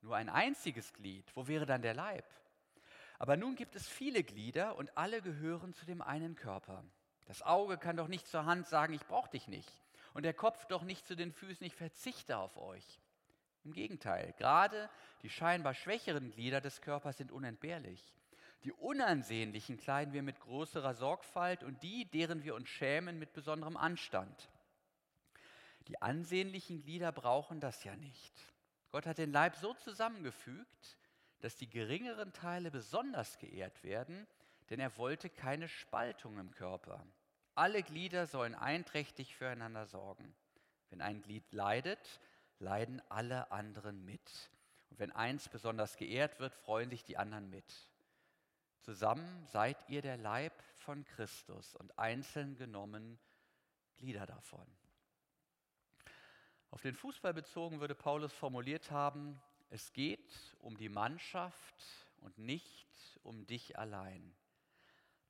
nur 0.00 0.16
ein 0.16 0.28
einziges 0.28 0.92
Glied, 0.94 1.30
wo 1.36 1.46
wäre 1.46 1.64
dann 1.64 1.82
der 1.82 1.94
Leib? 1.94 2.24
Aber 3.20 3.36
nun 3.36 3.54
gibt 3.54 3.76
es 3.76 3.86
viele 3.86 4.24
Glieder 4.24 4.74
und 4.74 4.98
alle 4.98 5.22
gehören 5.22 5.74
zu 5.74 5.86
dem 5.86 6.02
einen 6.02 6.34
Körper. 6.34 6.84
Das 7.26 7.42
Auge 7.42 7.78
kann 7.78 7.96
doch 7.96 8.08
nicht 8.08 8.26
zur 8.26 8.46
Hand 8.46 8.66
sagen, 8.66 8.94
ich 8.94 9.06
brauche 9.06 9.30
dich 9.30 9.46
nicht. 9.46 9.70
Und 10.14 10.24
der 10.24 10.34
Kopf 10.34 10.66
doch 10.66 10.82
nicht 10.82 11.06
zu 11.06 11.16
den 11.16 11.32
Füßen, 11.32 11.66
ich 11.66 11.74
verzichte 11.74 12.36
auf 12.36 12.56
euch. 12.56 13.00
Im 13.64 13.72
Gegenteil, 13.72 14.34
gerade 14.38 14.90
die 15.22 15.30
scheinbar 15.30 15.74
schwächeren 15.74 16.30
Glieder 16.30 16.60
des 16.60 16.80
Körpers 16.80 17.16
sind 17.16 17.30
unentbehrlich. 17.30 18.12
Die 18.64 18.72
unansehnlichen 18.72 19.76
kleiden 19.76 20.12
wir 20.12 20.22
mit 20.22 20.40
größerer 20.40 20.94
Sorgfalt 20.94 21.64
und 21.64 21.82
die, 21.82 22.04
deren 22.06 22.44
wir 22.44 22.54
uns 22.54 22.68
schämen, 22.68 23.18
mit 23.18 23.32
besonderem 23.32 23.76
Anstand. 23.76 24.50
Die 25.88 26.00
ansehnlichen 26.00 26.80
Glieder 26.82 27.10
brauchen 27.10 27.60
das 27.60 27.82
ja 27.84 27.96
nicht. 27.96 28.32
Gott 28.90 29.06
hat 29.06 29.18
den 29.18 29.32
Leib 29.32 29.56
so 29.56 29.74
zusammengefügt, 29.74 30.98
dass 31.40 31.56
die 31.56 31.68
geringeren 31.68 32.32
Teile 32.32 32.70
besonders 32.70 33.38
geehrt 33.38 33.82
werden, 33.82 34.28
denn 34.70 34.78
er 34.78 34.96
wollte 34.96 35.28
keine 35.28 35.68
Spaltung 35.68 36.38
im 36.38 36.52
Körper. 36.52 37.04
Alle 37.54 37.82
Glieder 37.82 38.26
sollen 38.26 38.54
einträchtig 38.54 39.36
füreinander 39.36 39.86
sorgen. 39.86 40.34
Wenn 40.90 41.00
ein 41.00 41.22
Glied 41.22 41.52
leidet, 41.52 42.20
leiden 42.58 43.02
alle 43.08 43.50
anderen 43.50 44.04
mit. 44.04 44.50
Und 44.90 44.98
wenn 44.98 45.12
eins 45.12 45.48
besonders 45.48 45.96
geehrt 45.96 46.38
wird, 46.40 46.54
freuen 46.54 46.90
sich 46.90 47.04
die 47.04 47.18
anderen 47.18 47.50
mit. 47.50 47.90
Zusammen 48.80 49.46
seid 49.46 49.76
ihr 49.88 50.02
der 50.02 50.16
Leib 50.16 50.52
von 50.76 51.04
Christus 51.04 51.74
und 51.76 51.98
einzeln 51.98 52.56
genommen 52.56 53.18
Glieder 53.96 54.26
davon. 54.26 54.66
Auf 56.70 56.82
den 56.82 56.94
Fußball 56.94 57.34
bezogen 57.34 57.80
würde 57.80 57.94
Paulus 57.94 58.32
formuliert 58.32 58.90
haben, 58.90 59.40
es 59.68 59.92
geht 59.92 60.34
um 60.58 60.76
die 60.76 60.88
Mannschaft 60.88 61.84
und 62.18 62.38
nicht 62.38 62.88
um 63.22 63.46
dich 63.46 63.78
allein. 63.78 64.34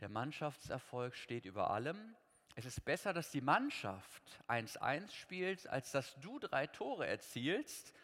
Der 0.03 0.09
Mannschaftserfolg 0.09 1.15
steht 1.15 1.45
über 1.45 1.71
allem. 1.71 2.17
Es 2.57 2.65
ist 2.65 2.85
besser, 2.85 3.13
dass 3.13 3.31
die 3.31 3.41
Mannschaft 3.41 4.43
1-1 4.49 5.13
spielt, 5.13 5.69
als 5.69 5.93
dass 5.93 6.17
du 6.17 6.41
drei 6.41 6.67
Tore 6.67 7.07
erzielst, 7.07 7.95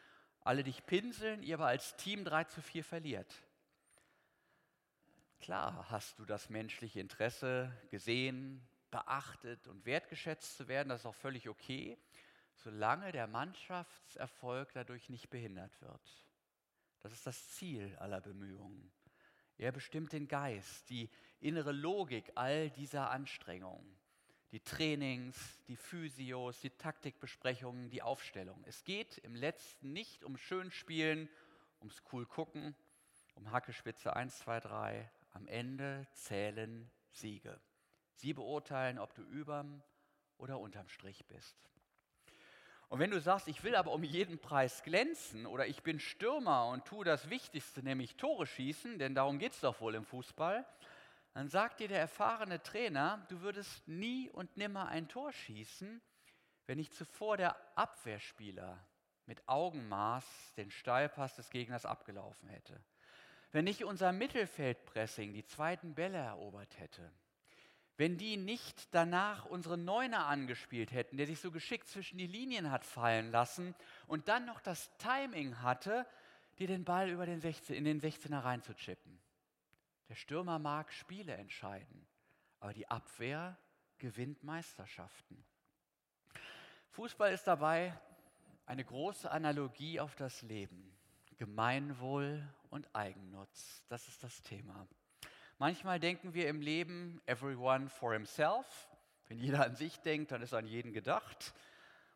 alle 0.42 0.62
dich 0.62 0.86
pinseln, 0.86 1.42
ihr 1.42 1.56
aber 1.56 1.66
als 1.66 1.96
Team 1.96 2.24
3 2.24 2.44
zu 2.44 2.62
4 2.62 2.84
verliert. 2.84 3.34
Klar 5.40 5.90
hast 5.90 6.20
du 6.20 6.24
das 6.24 6.50
menschliche 6.50 7.00
Interesse 7.00 7.76
gesehen, 7.90 8.64
beachtet 8.92 9.66
und 9.66 9.84
wertgeschätzt 9.84 10.56
zu 10.56 10.68
werden, 10.68 10.90
das 10.90 11.00
ist 11.00 11.06
auch 11.06 11.16
völlig 11.16 11.48
okay, 11.48 11.98
solange 12.54 13.10
der 13.10 13.26
Mannschaftserfolg 13.26 14.72
dadurch 14.72 15.08
nicht 15.08 15.30
behindert 15.30 15.80
wird. 15.80 16.24
Das 17.00 17.10
ist 17.10 17.26
das 17.26 17.48
Ziel 17.50 17.96
aller 17.96 18.20
Bemühungen. 18.20 18.92
Er 19.58 19.72
bestimmt 19.72 20.12
den 20.12 20.28
Geist, 20.28 20.88
die 20.88 21.10
innere 21.40 21.72
Logik 21.72 22.30
all 22.36 22.70
dieser 22.70 23.10
Anstrengungen, 23.10 23.98
die 24.52 24.60
Trainings, 24.60 25.36
die 25.66 25.76
Physios, 25.76 26.60
die 26.60 26.70
Taktikbesprechungen, 26.70 27.90
die 27.90 28.00
Aufstellung. 28.00 28.62
Es 28.66 28.84
geht 28.84 29.18
im 29.18 29.34
letzten 29.34 29.92
nicht 29.92 30.22
um 30.22 30.36
Schönspielen, 30.36 31.28
ums 31.80 32.02
cool 32.12 32.24
gucken, 32.24 32.76
um 33.34 33.50
Hackespitze 33.50 34.14
1, 34.14 34.38
2, 34.38 34.60
3, 34.60 35.10
am 35.32 35.48
Ende 35.48 36.06
zählen 36.12 36.88
Siege. 37.10 37.60
Sie 38.14 38.32
beurteilen, 38.32 38.98
ob 38.98 39.14
du 39.14 39.22
überm 39.22 39.82
oder 40.38 40.60
unterm 40.60 40.88
Strich 40.88 41.26
bist. 41.26 41.68
Und 42.88 43.00
wenn 43.00 43.10
du 43.10 43.20
sagst, 43.20 43.48
ich 43.48 43.62
will 43.64 43.76
aber 43.76 43.92
um 43.92 44.02
jeden 44.02 44.38
Preis 44.38 44.82
glänzen 44.82 45.46
oder 45.46 45.66
ich 45.66 45.82
bin 45.82 46.00
Stürmer 46.00 46.68
und 46.68 46.86
tue 46.86 47.04
das 47.04 47.28
Wichtigste, 47.28 47.82
nämlich 47.82 48.16
Tore 48.16 48.46
schießen, 48.46 48.98
denn 48.98 49.14
darum 49.14 49.38
geht 49.38 49.52
es 49.52 49.60
doch 49.60 49.80
wohl 49.80 49.94
im 49.94 50.06
Fußball, 50.06 50.64
dann 51.34 51.48
sagt 51.48 51.80
dir 51.80 51.88
der 51.88 52.00
erfahrene 52.00 52.62
Trainer, 52.62 53.24
du 53.28 53.42
würdest 53.42 53.86
nie 53.86 54.30
und 54.30 54.56
nimmer 54.56 54.88
ein 54.88 55.08
Tor 55.08 55.32
schießen, 55.32 56.00
wenn 56.66 56.78
nicht 56.78 56.94
zuvor 56.94 57.36
der 57.36 57.56
Abwehrspieler 57.76 58.78
mit 59.26 59.46
Augenmaß 59.46 60.54
den 60.56 60.70
Steilpass 60.70 61.36
des 61.36 61.50
Gegners 61.50 61.84
abgelaufen 61.84 62.48
hätte. 62.48 62.82
Wenn 63.52 63.64
nicht 63.64 63.84
unser 63.84 64.12
Mittelfeldpressing 64.12 65.34
die 65.34 65.44
zweiten 65.44 65.94
Bälle 65.94 66.18
erobert 66.18 66.78
hätte, 66.78 67.12
wenn 67.98 68.16
die 68.16 68.36
nicht 68.36 68.94
danach 68.94 69.44
unseren 69.44 69.84
Neuner 69.84 70.26
angespielt 70.26 70.92
hätten, 70.92 71.16
der 71.16 71.26
sich 71.26 71.40
so 71.40 71.50
geschickt 71.50 71.88
zwischen 71.88 72.16
die 72.16 72.28
Linien 72.28 72.70
hat 72.70 72.84
fallen 72.84 73.32
lassen 73.32 73.74
und 74.06 74.28
dann 74.28 74.46
noch 74.46 74.60
das 74.60 74.96
Timing 74.98 75.60
hatte, 75.62 76.06
dir 76.60 76.68
den 76.68 76.84
Ball 76.84 77.10
über 77.10 77.26
den 77.26 77.40
16, 77.40 77.74
in 77.74 77.84
den 77.84 78.00
16er 78.00 78.44
reinzuchippen. 78.44 79.20
Der 80.08 80.14
Stürmer 80.14 80.60
mag 80.60 80.92
Spiele 80.92 81.34
entscheiden, 81.34 82.06
aber 82.60 82.72
die 82.72 82.88
Abwehr 82.88 83.58
gewinnt 83.98 84.44
Meisterschaften. 84.44 85.44
Fußball 86.90 87.32
ist 87.32 87.48
dabei 87.48 87.98
eine 88.64 88.84
große 88.84 89.28
Analogie 89.28 89.98
auf 89.98 90.14
das 90.14 90.42
Leben. 90.42 90.96
Gemeinwohl 91.36 92.48
und 92.70 92.94
Eigennutz. 92.94 93.84
Das 93.88 94.06
ist 94.06 94.22
das 94.22 94.40
Thema. 94.42 94.86
Manchmal 95.60 95.98
denken 95.98 96.34
wir 96.34 96.48
im 96.48 96.60
Leben, 96.60 97.20
everyone 97.26 97.88
for 97.88 98.12
himself. 98.12 98.88
Wenn 99.26 99.38
jeder 99.38 99.64
an 99.64 99.74
sich 99.74 99.98
denkt, 99.98 100.30
dann 100.30 100.40
ist 100.40 100.54
an 100.54 100.68
jeden 100.68 100.92
gedacht. 100.92 101.52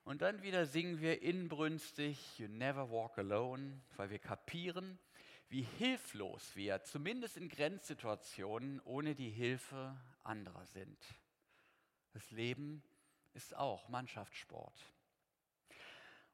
Und 0.05 0.23
dann 0.23 0.43
wieder 0.43 0.65
singen 0.65 1.01
wir 1.01 1.23
inbrünstig, 1.23 2.39
You 2.39 2.47
never 2.47 2.89
walk 2.89 3.19
alone, 3.19 3.81
weil 3.97 4.11
wir 4.11 4.21
kapieren, 4.21 4.97
wie 5.49 5.63
hilflos 5.63 6.55
wir, 6.55 6.85
zumindest 6.85 7.37
in 7.37 7.49
Grenzsituationen, 7.49 8.81
ohne 8.85 9.17
die 9.17 9.31
Hilfe 9.31 9.97
anderer 10.23 10.65
sind. 10.67 10.99
Das 12.13 12.31
Leben 12.31 12.85
ist 13.35 13.57
auch 13.57 13.89
Mannschaftssport. 13.89 14.81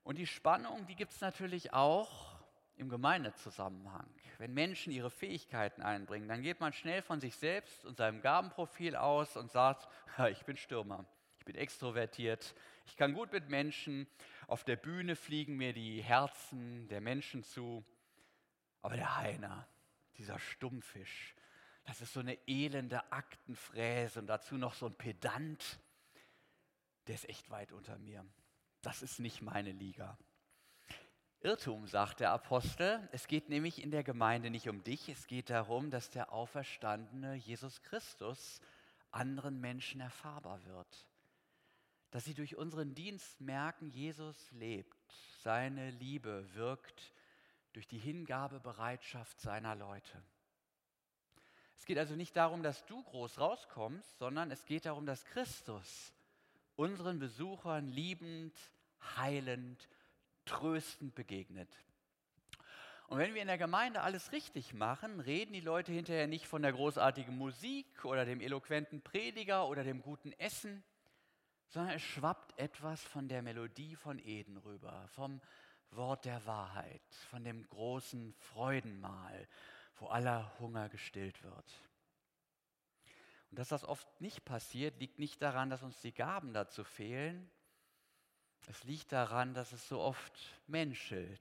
Und 0.02 0.18
die 0.18 0.26
Spannung, 0.26 0.86
die 0.86 0.94
gibt 0.94 1.12
es 1.12 1.22
natürlich 1.22 1.72
auch 1.72 2.37
im 2.78 2.88
Gemeindezusammenhang. 2.88 4.08
Wenn 4.38 4.54
Menschen 4.54 4.92
ihre 4.92 5.10
Fähigkeiten 5.10 5.82
einbringen, 5.82 6.28
dann 6.28 6.42
geht 6.42 6.60
man 6.60 6.72
schnell 6.72 7.02
von 7.02 7.20
sich 7.20 7.34
selbst 7.36 7.84
und 7.84 7.96
seinem 7.96 8.20
Gabenprofil 8.20 8.96
aus 8.96 9.36
und 9.36 9.50
sagt, 9.50 9.88
ich 10.30 10.44
bin 10.44 10.56
Stürmer, 10.56 11.04
ich 11.38 11.44
bin 11.44 11.56
extrovertiert, 11.56 12.54
ich 12.86 12.96
kann 12.96 13.14
gut 13.14 13.32
mit 13.32 13.48
Menschen, 13.48 14.06
auf 14.46 14.64
der 14.64 14.76
Bühne 14.76 15.14
fliegen 15.16 15.56
mir 15.56 15.72
die 15.72 16.02
Herzen 16.02 16.88
der 16.88 17.00
Menschen 17.00 17.42
zu. 17.42 17.84
Aber 18.80 18.96
der 18.96 19.16
Heiner, 19.16 19.68
dieser 20.16 20.38
Stummfisch, 20.38 21.34
das 21.84 22.00
ist 22.00 22.12
so 22.12 22.20
eine 22.20 22.38
elende 22.46 23.12
Aktenfräse 23.12 24.20
und 24.20 24.26
dazu 24.26 24.56
noch 24.56 24.74
so 24.74 24.86
ein 24.86 24.94
Pedant, 24.94 25.80
der 27.06 27.14
ist 27.14 27.28
echt 27.28 27.50
weit 27.50 27.72
unter 27.72 27.98
mir. 27.98 28.24
Das 28.82 29.02
ist 29.02 29.18
nicht 29.18 29.42
meine 29.42 29.72
Liga. 29.72 30.16
Irrtum, 31.40 31.86
sagt 31.86 32.18
der 32.18 32.32
Apostel. 32.32 33.08
Es 33.12 33.28
geht 33.28 33.48
nämlich 33.48 33.80
in 33.82 33.92
der 33.92 34.02
Gemeinde 34.02 34.50
nicht 34.50 34.68
um 34.68 34.82
dich, 34.82 35.08
es 35.08 35.28
geht 35.28 35.50
darum, 35.50 35.88
dass 35.88 36.10
der 36.10 36.32
auferstandene 36.32 37.34
Jesus 37.36 37.80
Christus 37.82 38.60
anderen 39.12 39.60
Menschen 39.60 40.00
erfahrbar 40.00 40.64
wird. 40.64 41.06
Dass 42.10 42.24
sie 42.24 42.34
durch 42.34 42.56
unseren 42.56 42.94
Dienst 42.94 43.40
merken, 43.40 43.88
Jesus 43.90 44.50
lebt, 44.50 44.96
seine 45.42 45.90
Liebe 45.90 46.44
wirkt 46.54 47.12
durch 47.72 47.86
die 47.86 47.98
Hingabebereitschaft 47.98 49.40
seiner 49.40 49.76
Leute. 49.76 50.20
Es 51.76 51.84
geht 51.84 51.98
also 51.98 52.16
nicht 52.16 52.34
darum, 52.34 52.64
dass 52.64 52.84
du 52.86 53.00
groß 53.04 53.38
rauskommst, 53.38 54.18
sondern 54.18 54.50
es 54.50 54.64
geht 54.64 54.86
darum, 54.86 55.06
dass 55.06 55.24
Christus 55.26 56.12
unseren 56.74 57.20
Besuchern 57.20 57.86
liebend, 57.86 58.58
heilend, 59.16 59.88
tröstend 60.48 61.14
begegnet. 61.14 61.68
Und 63.08 63.18
wenn 63.18 63.34
wir 63.34 63.40
in 63.40 63.48
der 63.48 63.58
Gemeinde 63.58 64.02
alles 64.02 64.32
richtig 64.32 64.74
machen, 64.74 65.20
reden 65.20 65.52
die 65.54 65.60
Leute 65.60 65.92
hinterher 65.92 66.26
nicht 66.26 66.46
von 66.46 66.60
der 66.60 66.72
großartigen 66.72 67.36
Musik 67.36 68.04
oder 68.04 68.26
dem 68.26 68.40
eloquenten 68.40 69.00
Prediger 69.00 69.66
oder 69.66 69.82
dem 69.82 70.02
guten 70.02 70.32
Essen, 70.32 70.84
sondern 71.68 71.96
es 71.96 72.02
schwappt 72.02 72.58
etwas 72.58 73.02
von 73.02 73.28
der 73.28 73.42
Melodie 73.42 73.96
von 73.96 74.18
Eden 74.18 74.58
rüber, 74.58 75.08
vom 75.08 75.40
Wort 75.90 76.26
der 76.26 76.44
Wahrheit, 76.44 77.02
von 77.30 77.44
dem 77.44 77.66
großen 77.68 78.34
Freudenmahl, 78.34 79.48
wo 79.96 80.08
aller 80.08 80.58
Hunger 80.58 80.90
gestillt 80.90 81.42
wird. 81.42 81.72
Und 83.50 83.58
dass 83.58 83.68
das 83.68 83.84
oft 83.84 84.20
nicht 84.20 84.44
passiert, 84.44 85.00
liegt 85.00 85.18
nicht 85.18 85.40
daran, 85.40 85.70
dass 85.70 85.82
uns 85.82 86.00
die 86.00 86.12
Gaben 86.12 86.52
dazu 86.52 86.84
fehlen. 86.84 87.50
Es 88.70 88.84
liegt 88.84 89.12
daran, 89.12 89.54
dass 89.54 89.72
es 89.72 89.88
so 89.88 89.98
oft 89.98 90.32
menschelt 90.66 91.40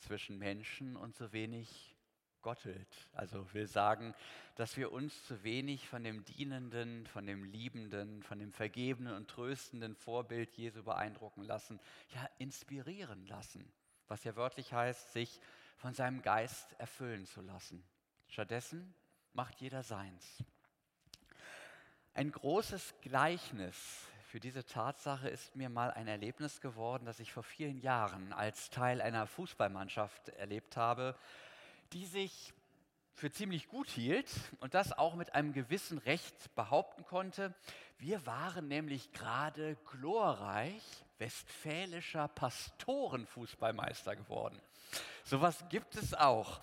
zwischen 0.00 0.36
Menschen 0.38 0.94
und 0.94 1.16
so 1.16 1.32
wenig 1.32 1.96
gottelt. 2.42 3.08
Also 3.12 3.52
will 3.54 3.66
sagen, 3.66 4.14
dass 4.56 4.76
wir 4.76 4.92
uns 4.92 5.24
zu 5.24 5.42
wenig 5.42 5.88
von 5.88 6.04
dem 6.04 6.22
dienenden, 6.26 7.06
von 7.06 7.26
dem 7.26 7.44
liebenden, 7.44 8.22
von 8.22 8.38
dem 8.38 8.52
vergebenen 8.52 9.14
und 9.14 9.28
tröstenden 9.28 9.96
Vorbild 9.96 10.52
Jesu 10.52 10.82
beeindrucken 10.82 11.44
lassen, 11.44 11.80
ja 12.10 12.28
inspirieren 12.36 13.26
lassen, 13.26 13.72
was 14.06 14.24
ja 14.24 14.36
wörtlich 14.36 14.74
heißt, 14.74 15.14
sich 15.14 15.40
von 15.78 15.94
seinem 15.94 16.20
Geist 16.20 16.74
erfüllen 16.78 17.24
zu 17.24 17.40
lassen. 17.40 17.82
Stattdessen 18.28 18.94
macht 19.32 19.62
jeder 19.62 19.82
seins. 19.82 20.44
Ein 22.12 22.30
großes 22.30 22.94
Gleichnis 23.00 24.06
für 24.36 24.40
diese 24.40 24.66
Tatsache 24.66 25.30
ist 25.30 25.56
mir 25.56 25.70
mal 25.70 25.90
ein 25.92 26.08
Erlebnis 26.08 26.60
geworden, 26.60 27.06
das 27.06 27.20
ich 27.20 27.32
vor 27.32 27.42
vielen 27.42 27.78
Jahren 27.78 28.34
als 28.34 28.68
Teil 28.68 29.00
einer 29.00 29.26
Fußballmannschaft 29.26 30.28
erlebt 30.28 30.76
habe, 30.76 31.16
die 31.94 32.04
sich 32.04 32.52
für 33.14 33.30
ziemlich 33.30 33.66
gut 33.66 33.88
hielt 33.88 34.28
und 34.60 34.74
das 34.74 34.92
auch 34.92 35.14
mit 35.14 35.34
einem 35.34 35.54
gewissen 35.54 35.96
Recht 35.96 36.54
behaupten 36.54 37.02
konnte. 37.06 37.54
Wir 37.96 38.26
waren 38.26 38.68
nämlich 38.68 39.10
gerade 39.12 39.78
glorreich 39.90 40.82
westfälischer 41.16 42.28
Pastorenfußballmeister 42.28 44.16
geworden. 44.16 44.60
Sowas 45.24 45.64
gibt 45.70 45.96
es 45.96 46.12
auch. 46.12 46.60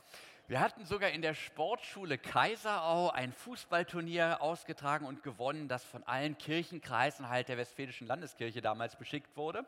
Wir 0.47 0.59
hatten 0.59 0.85
sogar 0.85 1.11
in 1.11 1.21
der 1.21 1.35
Sportschule 1.35 2.17
Kaiserau 2.17 3.09
ein 3.09 3.31
Fußballturnier 3.31 4.41
ausgetragen 4.41 5.05
und 5.05 5.23
gewonnen, 5.23 5.69
das 5.69 5.85
von 5.85 6.03
allen 6.03 6.37
Kirchenkreisen 6.37 7.29
halt 7.29 7.47
der 7.47 7.57
Westfälischen 7.57 8.07
Landeskirche 8.07 8.61
damals 8.61 8.97
beschickt 8.97 9.37
wurde. 9.37 9.65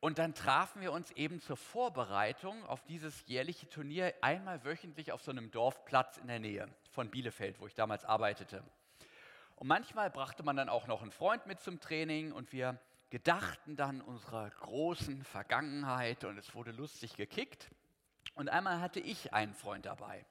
Und 0.00 0.18
dann 0.18 0.32
trafen 0.32 0.80
wir 0.80 0.92
uns 0.92 1.10
eben 1.10 1.42
zur 1.42 1.58
Vorbereitung 1.58 2.64
auf 2.64 2.82
dieses 2.84 3.26
jährliche 3.26 3.68
Turnier 3.68 4.14
einmal 4.22 4.64
wöchentlich 4.64 5.12
auf 5.12 5.20
so 5.22 5.32
einem 5.32 5.50
Dorfplatz 5.50 6.16
in 6.16 6.28
der 6.28 6.40
Nähe 6.40 6.66
von 6.92 7.10
Bielefeld, 7.10 7.60
wo 7.60 7.66
ich 7.66 7.74
damals 7.74 8.06
arbeitete. 8.06 8.64
Und 9.56 9.68
manchmal 9.68 10.08
brachte 10.08 10.42
man 10.42 10.56
dann 10.56 10.70
auch 10.70 10.86
noch 10.86 11.02
einen 11.02 11.10
Freund 11.10 11.44
mit 11.44 11.60
zum 11.60 11.78
Training 11.78 12.32
und 12.32 12.54
wir 12.54 12.78
gedachten 13.10 13.76
dann 13.76 14.00
unserer 14.00 14.48
großen 14.48 15.24
Vergangenheit 15.24 16.24
und 16.24 16.38
es 16.38 16.54
wurde 16.54 16.70
lustig 16.70 17.18
gekickt. 17.18 17.68
Und 18.34 18.48
einmal 18.48 18.80
hatte 18.80 19.00
ich 19.00 19.32
einen 19.32 19.54
Freund 19.54 19.86
dabei. 19.86 20.24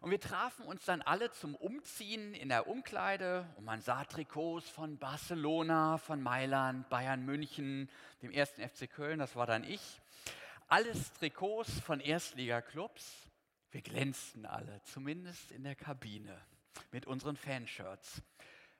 Und 0.00 0.10
wir 0.10 0.20
trafen 0.20 0.66
uns 0.66 0.84
dann 0.84 1.02
alle 1.02 1.32
zum 1.32 1.54
Umziehen 1.54 2.34
in 2.34 2.48
der 2.48 2.68
Umkleide 2.68 3.46
und 3.56 3.64
man 3.64 3.80
sah 3.80 4.04
Trikots 4.04 4.68
von 4.68 4.98
Barcelona, 4.98 5.98
von 5.98 6.22
Mailand, 6.22 6.88
Bayern 6.88 7.24
München, 7.24 7.90
dem 8.22 8.30
ersten 8.30 8.62
FC 8.62 8.90
Köln, 8.90 9.18
das 9.18 9.34
war 9.34 9.46
dann 9.46 9.64
ich. 9.64 10.00
Alles 10.68 11.12
Trikots 11.14 11.80
von 11.80 12.00
Erstliga-Clubs. 12.00 13.30
Wir 13.70 13.82
glänzten 13.82 14.46
alle, 14.46 14.80
zumindest 14.84 15.50
in 15.50 15.64
der 15.64 15.74
Kabine 15.74 16.40
mit 16.92 17.06
unseren 17.06 17.36
Fanshirts. 17.36 18.22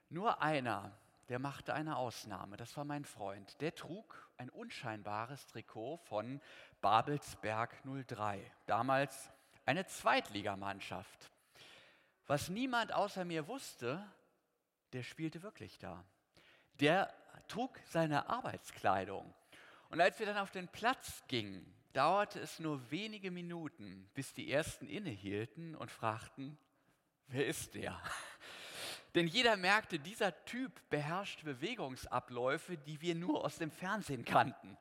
Nur 0.09 0.41
einer, 0.41 0.97
der 1.29 1.39
machte 1.39 1.73
eine 1.73 1.97
Ausnahme, 1.97 2.57
das 2.57 2.75
war 2.77 2.85
mein 2.85 3.05
Freund. 3.05 3.59
Der 3.61 3.75
trug 3.75 4.29
ein 4.37 4.49
unscheinbares 4.49 5.45
Trikot 5.47 5.97
von 5.97 6.41
Babelsberg 6.81 7.75
03. 8.07 8.39
Damals 8.65 9.29
eine 9.65 9.85
Zweitligamannschaft. 9.85 11.31
Was 12.27 12.49
niemand 12.49 12.93
außer 12.93 13.25
mir 13.25 13.47
wusste, 13.47 14.05
der 14.93 15.03
spielte 15.03 15.43
wirklich 15.43 15.77
da. 15.79 16.03
Der 16.79 17.13
trug 17.47 17.77
seine 17.85 18.29
Arbeitskleidung. 18.29 19.33
Und 19.89 20.01
als 20.01 20.19
wir 20.19 20.25
dann 20.25 20.37
auf 20.37 20.51
den 20.51 20.67
Platz 20.67 21.23
gingen, 21.27 21.73
dauerte 21.93 22.39
es 22.39 22.59
nur 22.59 22.91
wenige 22.91 23.31
Minuten, 23.31 24.09
bis 24.13 24.33
die 24.33 24.51
ersten 24.51 24.87
innehielten 24.87 25.75
und 25.75 25.91
fragten, 25.91 26.57
wer 27.27 27.47
ist 27.47 27.73
der? 27.73 27.99
Denn 29.17 29.27
jeder 29.27 29.57
merkte, 29.57 29.99
dieser 29.99 30.45
Typ 30.45 30.71
beherrscht 30.89 31.43
Bewegungsabläufe, 31.43 32.77
die 32.77 33.01
wir 33.01 33.15
nur 33.15 33.43
aus 33.43 33.57
dem 33.57 33.71
Fernsehen 33.71 34.23
kannten 34.23 34.77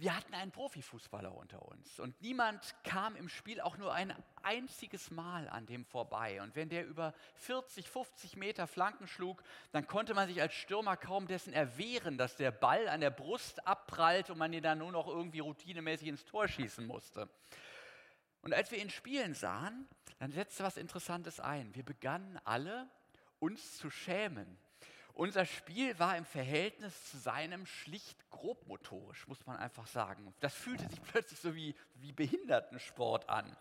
wir 0.00 0.16
hatten 0.16 0.32
einen 0.34 0.52
Profifußballer 0.52 1.34
unter 1.34 1.60
uns 1.62 1.98
und 1.98 2.20
niemand 2.22 2.74
kam 2.84 3.16
im 3.16 3.28
Spiel 3.28 3.60
auch 3.60 3.76
nur 3.78 3.92
ein 3.92 4.14
einziges 4.42 5.10
Mal 5.10 5.48
an 5.48 5.66
dem 5.66 5.84
vorbei. 5.84 6.40
Und 6.40 6.54
wenn 6.54 6.68
der 6.68 6.86
über 6.86 7.14
40, 7.34 7.88
50 7.88 8.36
Meter 8.36 8.68
Flanken 8.68 9.08
schlug, 9.08 9.42
dann 9.72 9.88
konnte 9.88 10.14
man 10.14 10.28
sich 10.28 10.40
als 10.40 10.54
Stürmer 10.54 10.96
kaum 10.96 11.26
dessen 11.26 11.52
erwehren, 11.52 12.16
dass 12.16 12.36
der 12.36 12.52
Ball 12.52 12.88
an 12.88 13.00
der 13.00 13.10
Brust 13.10 13.66
abprallt 13.66 14.30
und 14.30 14.38
man 14.38 14.52
ihn 14.52 14.62
dann 14.62 14.78
nur 14.78 14.92
noch 14.92 15.08
irgendwie 15.08 15.40
routinemäßig 15.40 16.06
ins 16.06 16.24
Tor 16.24 16.46
schießen 16.46 16.86
musste. 16.86 17.28
Und 18.42 18.54
als 18.54 18.70
wir 18.70 18.78
ihn 18.78 18.90
spielen 18.90 19.34
sahen, 19.34 19.88
dann 20.20 20.30
setzte 20.30 20.62
was 20.62 20.76
Interessantes 20.76 21.40
ein. 21.40 21.74
Wir 21.74 21.84
begannen 21.84 22.38
alle, 22.44 22.88
uns 23.40 23.76
zu 23.76 23.90
schämen 23.90 24.58
unser 25.18 25.46
Spiel 25.46 25.98
war 25.98 26.16
im 26.16 26.24
Verhältnis 26.24 27.10
zu 27.10 27.18
seinem 27.18 27.66
schlicht 27.66 28.30
grobmotorisch, 28.30 29.26
muss 29.26 29.44
man 29.46 29.56
einfach 29.56 29.88
sagen. 29.88 30.32
Das 30.38 30.54
fühlte 30.54 30.88
sich 30.88 31.02
plötzlich 31.10 31.40
so 31.40 31.56
wie, 31.56 31.74
wie 31.96 32.12
Behindertensport 32.12 33.28
an. 33.28 33.56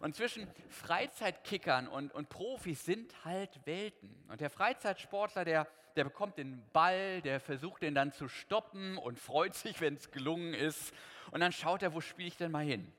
Und 0.00 0.16
zwischen 0.16 0.48
Freizeitkickern 0.70 1.88
und, 1.88 2.10
und 2.14 2.30
Profis 2.30 2.86
sind 2.86 3.22
halt 3.26 3.66
Welten. 3.66 4.24
Und 4.28 4.40
der 4.40 4.48
Freizeitsportler, 4.48 5.44
der, 5.44 5.68
der 5.94 6.04
bekommt 6.04 6.38
den 6.38 6.64
Ball, 6.72 7.20
der 7.20 7.38
versucht 7.38 7.82
den 7.82 7.94
dann 7.94 8.10
zu 8.10 8.26
stoppen 8.26 8.96
und 8.96 9.18
freut 9.18 9.54
sich, 9.54 9.82
wenn 9.82 9.96
es 9.96 10.10
gelungen 10.10 10.54
ist. 10.54 10.94
Und 11.32 11.40
dann 11.40 11.52
schaut 11.52 11.82
er, 11.82 11.92
wo 11.92 12.00
spiele 12.00 12.28
ich 12.28 12.38
denn 12.38 12.50
mal 12.50 12.64
hin? 12.64 12.90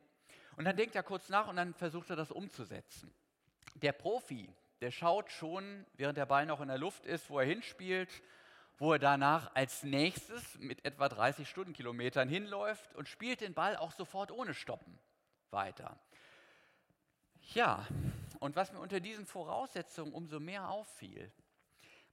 Und 0.58 0.66
dann 0.66 0.78
denkt 0.78 0.96
er 0.96 1.02
kurz 1.02 1.30
nach 1.30 1.48
und 1.48 1.56
dann 1.56 1.74
versucht 1.74 2.12
er 2.12 2.16
das 2.16 2.30
umzusetzen. 2.30 3.12
Der 3.74 3.94
Profi, 3.94 4.48
der 4.86 4.92
schaut 4.92 5.32
schon, 5.32 5.84
während 5.96 6.16
der 6.16 6.28
Ball 6.28 6.46
noch 6.46 6.62
in 6.62 6.68
der 6.68 6.78
Luft 6.78 7.08
ist, 7.08 7.32
wo 7.32 7.40
er 7.40 7.46
hinspielt, 7.48 8.22
wo 8.78 8.94
er 8.94 9.00
danach 9.00 9.56
als 9.56 9.82
nächstes 9.82 10.60
mit 10.60 10.86
etwa 10.86 11.10
30 11.10 11.50
Stundenkilometern 11.50 12.30
hinläuft 12.30 12.94
und 12.94 13.10
spielt 13.10 13.42
den 13.42 13.56
Ball 13.56 13.78
auch 13.78 13.92
sofort 13.92 14.32
ohne 14.32 14.54
Stoppen 14.54 15.00
weiter. 15.50 16.00
Ja, 17.56 17.88
und 18.40 18.56
was 18.56 18.74
mir 18.74 18.80
unter 18.80 19.00
diesen 19.00 19.26
Voraussetzungen 19.26 20.14
umso 20.14 20.40
mehr 20.40 20.70
auffiel, 20.70 21.32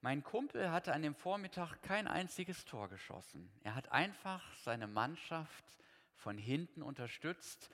mein 0.01 0.25
Kumpel 0.25 0.71
hatte 0.71 0.95
an 0.95 1.03
dem 1.03 1.15
Vormittag 1.15 1.83
kein 1.83 2.09
einziges 2.09 2.65
Tor 2.65 2.89
geschossen. 2.89 3.53
Er 3.65 3.75
hat 3.75 3.93
einfach 3.93 4.43
seine 4.63 4.87
Mannschaft 4.87 5.77
von 6.17 6.39
hinten 6.39 6.81
unterstützt 6.81 7.69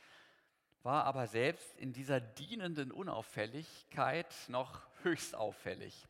war 0.83 1.05
aber 1.05 1.27
selbst 1.27 1.77
in 1.77 1.93
dieser 1.93 2.21
dienenden 2.21 2.93
Unauffälligkeit 2.93 4.35
noch 4.49 4.88
höchst 5.03 5.35
auffällig. 5.35 6.07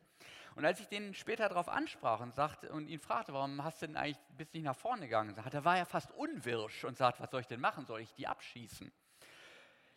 Und 0.55 0.65
als 0.65 0.79
ich 0.79 0.87
den 0.87 1.13
später 1.13 1.47
darauf 1.47 1.69
ansprach 1.69 2.19
und, 2.19 2.35
sagte, 2.35 2.69
und 2.71 2.87
ihn 2.87 2.99
fragte, 2.99 3.33
warum 3.33 3.63
hast 3.63 3.81
du 3.81 3.87
denn 3.87 3.95
eigentlich 3.95 4.19
bis 4.35 4.51
nicht 4.53 4.63
nach 4.63 4.75
vorne 4.75 5.03
gegangen, 5.03 5.35
er 5.37 5.65
war 5.65 5.77
ja 5.77 5.85
fast 5.85 6.11
unwirsch 6.11 6.83
und 6.83 6.97
sagte, 6.97 7.23
was 7.23 7.31
soll 7.31 7.41
ich 7.41 7.47
denn 7.47 7.61
machen, 7.61 7.85
soll 7.85 8.01
ich 8.01 8.13
die 8.13 8.27
abschießen? 8.27 8.91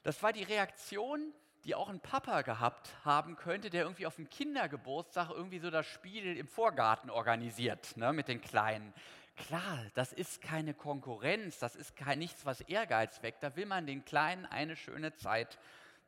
Das 0.05 0.23
war 0.23 0.33
die 0.33 0.45
Reaktion, 0.45 1.33
die 1.65 1.75
auch 1.75 1.89
ein 1.89 2.01
Papa 2.01 2.43
gehabt 2.43 2.91
haben 3.05 3.37
könnte, 3.37 3.71
der 3.71 3.83
irgendwie 3.83 4.07
auf 4.07 4.17
dem 4.17 4.29
Kindergeburtstag 4.29 5.31
irgendwie 5.31 5.59
so 5.59 5.71
das 5.71 5.87
Spiel 5.87 6.37
im 6.37 6.49
Vorgarten 6.49 7.11
organisiert 7.11 7.97
ne, 7.97 8.13
mit 8.13 8.29
den 8.29 8.41
Kleinen. 8.41 8.93
Klar, 9.37 9.79
das 9.95 10.13
ist 10.13 10.43
keine 10.43 10.75
Konkurrenz, 10.75 11.59
das 11.59 11.75
ist 11.75 11.97
kein, 11.97 12.19
nichts, 12.19 12.45
was 12.45 12.61
Ehrgeiz 12.63 13.23
weckt. 13.23 13.43
Da 13.43 13.57
will 13.57 13.67
man 13.67 13.87
den 13.87 14.05
Kleinen 14.05 14.45
eine 14.47 14.77
schöne 14.77 15.15
Zeit 15.15 15.59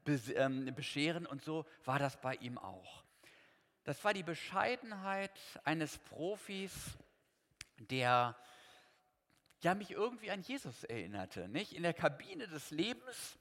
bescheren 0.05 1.27
und 1.27 1.43
so 1.43 1.65
war 1.85 1.99
das 1.99 2.21
bei 2.21 2.35
ihm 2.37 2.59
auch. 2.59 3.05
Das 3.85 4.03
war 4.05 4.15
die 4.15 4.23
Bescheidenheit 4.23 5.39
eines 5.65 5.99
Profis, 5.99 6.73
der 7.79 8.37
ja, 9.61 9.75
mich 9.75 9.91
irgendwie 9.91 10.31
an 10.31 10.43
Jesus 10.43 10.85
erinnerte. 10.85 11.49
Nicht? 11.49 11.73
In 11.73 11.83
der 11.83 11.95
Kabine 11.95 12.47
des 12.49 12.71
Lebens, 12.71 13.39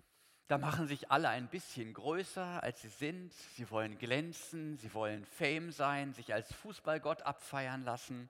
da 0.48 0.58
machen 0.58 0.88
sich 0.88 1.12
alle 1.12 1.30
ein 1.30 1.50
bisschen 1.50 1.94
größer, 1.94 2.64
als 2.64 2.82
sie 2.82 2.90
sind. 2.90 3.34
Sie 3.56 3.70
wollen 3.70 3.98
glänzen, 3.98 4.78
sie 4.78 4.94
wollen 4.94 5.26
Fame 5.26 5.72
sein, 5.72 6.14
sich 6.14 6.34
als 6.34 6.54
Fußballgott 6.54 7.22
abfeiern 7.24 7.84
lassen. 7.84 8.30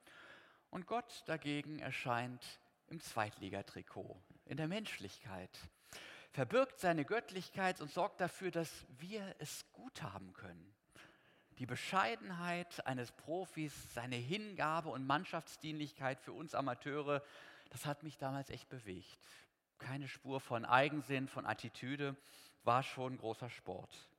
Und 0.70 0.88
Gott 0.88 1.24
dagegen 1.28 1.80
erscheint 1.80 2.44
im 2.88 3.00
Zweitligatrikot, 3.00 4.20
in 4.46 4.58
der 4.58 4.68
Menschlichkeit, 4.68 5.52
verbirgt 6.34 6.80
seine 6.80 7.06
Göttlichkeit 7.06 7.80
und 7.80 7.92
sorgt 7.92 8.20
dafür, 8.20 8.52
dass 8.52 8.70
wir 8.98 9.36
es 9.38 9.72
gut 9.72 10.02
haben 10.02 10.34
können. 10.34 10.74
Die 11.60 11.68
Bescheidenheit 11.68 12.86
eines 12.88 13.12
Profis, 13.12 13.94
seine 13.94 14.16
Hingabe 14.16 14.90
und 14.90 15.06
Mannschaftsdienlichkeit 15.06 16.20
für 16.20 16.34
uns 16.34 16.56
Amateure, 16.56 17.24
das 17.70 17.86
hat 17.86 18.02
mich 18.02 18.18
damals 18.18 18.50
echt 18.50 18.68
bewegt. 18.68 19.20
Keine 19.78 20.08
Spur 20.08 20.40
von 20.42 20.66
Eigensinn, 20.66 21.28
von 21.28 21.46
Attitüde, 21.46 22.16
war 22.64 22.82
schon 22.82 23.18
großer 23.18 23.50
Sport. 23.50 24.10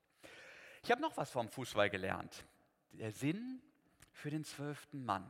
Ich 0.84 0.90
habe 0.92 1.02
noch 1.02 1.16
was 1.16 1.30
vom 1.30 1.48
Fußball 1.48 1.90
gelernt. 1.90 2.44
Der 2.92 3.10
Sinn 3.10 3.60
für 4.12 4.30
den 4.30 4.44
zwölften 4.44 5.04
Mann. 5.04 5.26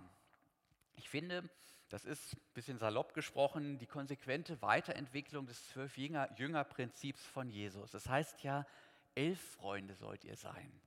Ich 0.96 1.08
finde, 1.08 1.48
das 1.88 2.04
ist 2.04 2.34
ein 2.34 2.40
bisschen 2.54 2.78
salopp 2.78 3.14
gesprochen, 3.14 3.78
die 3.78 3.86
konsequente 3.86 4.60
Weiterentwicklung 4.62 5.46
des 5.46 5.68
Zwölf-Jünger-Prinzips 5.68 7.24
von 7.26 7.48
Jesus. 7.50 7.90
Das 7.90 8.08
heißt 8.08 8.42
ja, 8.42 8.66
elf 9.14 9.40
Freunde 9.40 9.94
sollt 9.94 10.24
ihr 10.24 10.36
sein. 10.36 10.80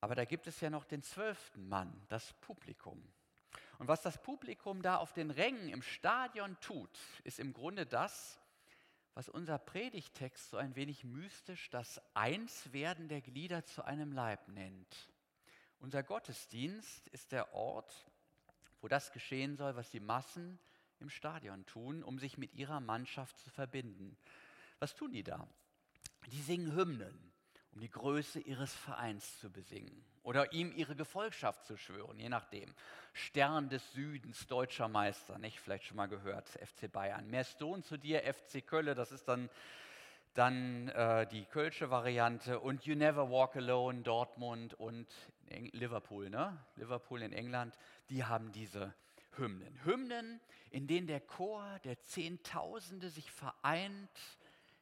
Aber 0.00 0.14
da 0.14 0.24
gibt 0.24 0.46
es 0.46 0.60
ja 0.60 0.68
noch 0.68 0.84
den 0.84 1.02
zwölften 1.02 1.68
Mann, 1.68 1.92
das 2.08 2.32
Publikum. 2.34 3.02
Und 3.78 3.88
was 3.88 4.02
das 4.02 4.20
Publikum 4.20 4.82
da 4.82 4.96
auf 4.96 5.12
den 5.12 5.30
Rängen 5.30 5.68
im 5.68 5.82
Stadion 5.82 6.58
tut, 6.60 6.98
ist 7.24 7.38
im 7.38 7.52
Grunde 7.52 7.86
das, 7.86 8.38
was 9.14 9.28
unser 9.28 9.58
Predigtext 9.58 10.50
so 10.50 10.56
ein 10.56 10.74
wenig 10.74 11.04
mystisch 11.04 11.70
das 11.70 12.00
Einswerden 12.14 13.08
der 13.08 13.20
Glieder 13.20 13.64
zu 13.64 13.84
einem 13.84 14.12
Leib 14.12 14.48
nennt. 14.48 15.10
Unser 15.78 16.02
Gottesdienst 16.02 17.08
ist 17.08 17.32
der 17.32 17.54
Ort, 17.54 18.06
wo 18.82 18.88
das 18.88 19.12
geschehen 19.12 19.56
soll, 19.56 19.74
was 19.76 19.90
die 19.90 20.00
Massen 20.00 20.58
im 20.98 21.08
Stadion 21.08 21.64
tun, 21.66 22.02
um 22.02 22.18
sich 22.18 22.36
mit 22.36 22.52
ihrer 22.54 22.80
Mannschaft 22.80 23.38
zu 23.38 23.48
verbinden. 23.50 24.16
Was 24.78 24.94
tun 24.94 25.12
die 25.12 25.22
da? 25.22 25.48
Die 26.26 26.42
singen 26.42 26.74
Hymnen, 26.74 27.32
um 27.72 27.80
die 27.80 27.90
Größe 27.90 28.40
ihres 28.40 28.74
Vereins 28.74 29.38
zu 29.38 29.50
besingen 29.50 30.04
oder 30.22 30.52
ihm 30.52 30.72
ihre 30.76 30.94
Gefolgschaft 30.94 31.64
zu 31.64 31.76
schwören, 31.76 32.18
je 32.18 32.28
nachdem. 32.28 32.72
Stern 33.12 33.68
des 33.68 33.92
Südens, 33.92 34.46
deutscher 34.46 34.88
Meister, 34.88 35.38
nicht? 35.38 35.60
Vielleicht 35.60 35.84
schon 35.84 35.96
mal 35.96 36.08
gehört, 36.08 36.48
FC 36.48 36.90
Bayern. 36.90 37.28
Mehr 37.28 37.44
Stone 37.44 37.82
zu 37.82 37.96
dir, 37.96 38.22
FC 38.22 38.66
Kölle, 38.66 38.94
das 38.94 39.12
ist 39.12 39.26
dann, 39.28 39.50
dann 40.34 40.88
äh, 40.88 41.26
die 41.26 41.44
Kölsche 41.44 41.90
Variante. 41.90 42.60
Und 42.60 42.84
You 42.84 42.94
Never 42.94 43.30
Walk 43.30 43.56
Alone, 43.56 44.02
Dortmund 44.02 44.74
und 44.74 45.08
Liverpool, 45.72 46.30
ne? 46.30 46.58
Liverpool 46.76 47.22
in 47.22 47.32
England, 47.32 47.76
die 48.10 48.24
haben 48.24 48.52
diese 48.52 48.94
Hymnen. 49.36 49.84
Hymnen, 49.84 50.40
in 50.70 50.86
denen 50.86 51.06
der 51.06 51.20
Chor 51.20 51.78
der 51.84 52.00
Zehntausende 52.00 53.10
sich 53.10 53.30
vereint 53.30 54.10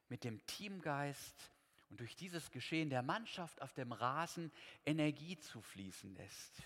mit 0.09 0.25
dem 0.25 0.45
Teamgeist 0.47 1.51
und 1.89 2.01
durch 2.01 2.17
dieses 2.17 2.51
Geschehen 2.51 2.91
der 2.91 3.03
Mannschaft 3.03 3.63
auf 3.63 3.73
dem 3.73 3.93
Rasen 3.93 4.53
Energie 4.85 5.39
zufließen 5.39 6.15
lässt. 6.15 6.63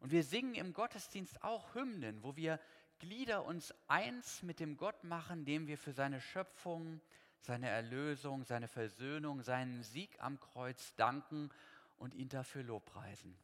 Und 0.00 0.12
wir 0.12 0.22
singen 0.22 0.54
im 0.54 0.72
Gottesdienst 0.72 1.42
auch 1.42 1.74
Hymnen, 1.74 2.22
wo 2.22 2.36
wir 2.36 2.60
Glieder 2.98 3.44
uns 3.44 3.72
eins 3.86 4.42
mit 4.42 4.58
dem 4.58 4.76
Gott 4.76 5.04
machen, 5.04 5.44
dem 5.44 5.66
wir 5.68 5.78
für 5.78 5.92
seine 5.92 6.20
Schöpfung, 6.20 7.00
seine 7.40 7.68
Erlösung, 7.68 8.44
seine 8.44 8.66
Versöhnung, 8.66 9.42
seinen 9.42 9.82
Sieg 9.82 10.10
am 10.20 10.40
Kreuz 10.40 10.94
danken 10.96 11.50
und 11.96 12.14
ihn 12.14 12.28
dafür 12.28 12.62
lobpreisen. 12.64 13.36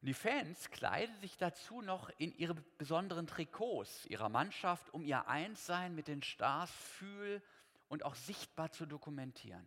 Und 0.00 0.06
die 0.06 0.14
Fans 0.14 0.70
kleiden 0.70 1.16
sich 1.18 1.36
dazu 1.36 1.82
noch 1.82 2.08
in 2.18 2.36
ihre 2.38 2.54
besonderen 2.54 3.26
Trikots 3.26 4.06
ihrer 4.06 4.28
Mannschaft, 4.28 4.94
um 4.94 5.02
ihr 5.02 5.26
Einssein 5.26 5.94
mit 5.94 6.06
den 6.06 6.22
Stars 6.22 6.70
fühl 6.70 7.42
und 7.88 8.04
auch 8.04 8.14
sichtbar 8.14 8.70
zu 8.70 8.86
dokumentieren. 8.86 9.66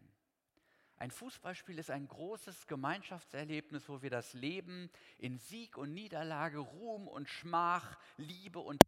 Ein 0.96 1.12
Fußballspiel 1.12 1.80
ist 1.80 1.90
ein 1.90 2.08
großes 2.08 2.68
Gemeinschaftserlebnis, 2.68 3.90
wo 3.90 4.02
wir 4.04 4.12
das 4.12 4.34
Leben 4.34 4.90
in 5.18 5.38
Sieg 5.38 5.78
und 5.78 5.94
Niederlage, 5.94 6.60
Ruhm 6.60 7.08
und 7.08 7.28
Schmach, 7.28 7.98
Liebe 8.18 8.60
und 8.60 8.86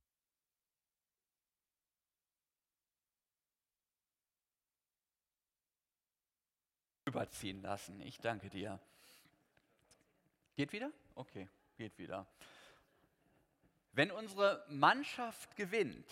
überziehen 7.05 7.61
lassen. 7.61 7.99
Ich 8.01 8.19
danke 8.19 8.49
dir. 8.49 8.79
Geht 10.55 10.71
wieder? 10.71 10.91
Okay, 11.15 11.49
geht 11.77 11.97
wieder. 11.97 12.27
Wenn 13.91 14.11
unsere 14.11 14.65
Mannschaft 14.69 15.55
gewinnt, 15.55 16.11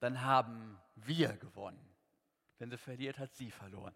dann 0.00 0.22
haben 0.22 0.78
wir 0.94 1.36
gewonnen. 1.36 1.78
Wenn 2.58 2.70
sie 2.70 2.78
verliert, 2.78 3.18
hat 3.18 3.34
sie 3.34 3.50
verloren. 3.50 3.94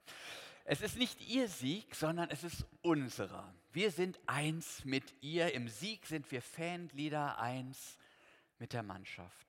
Es 0.64 0.82
ist 0.82 0.96
nicht 0.96 1.20
ihr 1.28 1.48
Sieg, 1.48 1.94
sondern 1.94 2.30
es 2.30 2.44
ist 2.44 2.66
unserer. 2.82 3.52
Wir 3.72 3.90
sind 3.90 4.20
eins 4.26 4.84
mit 4.84 5.14
ihr. 5.22 5.54
Im 5.54 5.68
Sieg 5.68 6.06
sind 6.06 6.30
wir 6.30 6.42
Fanglieder 6.42 7.38
eins 7.38 7.96
mit 8.58 8.72
der 8.74 8.82
Mannschaft. 8.82 9.46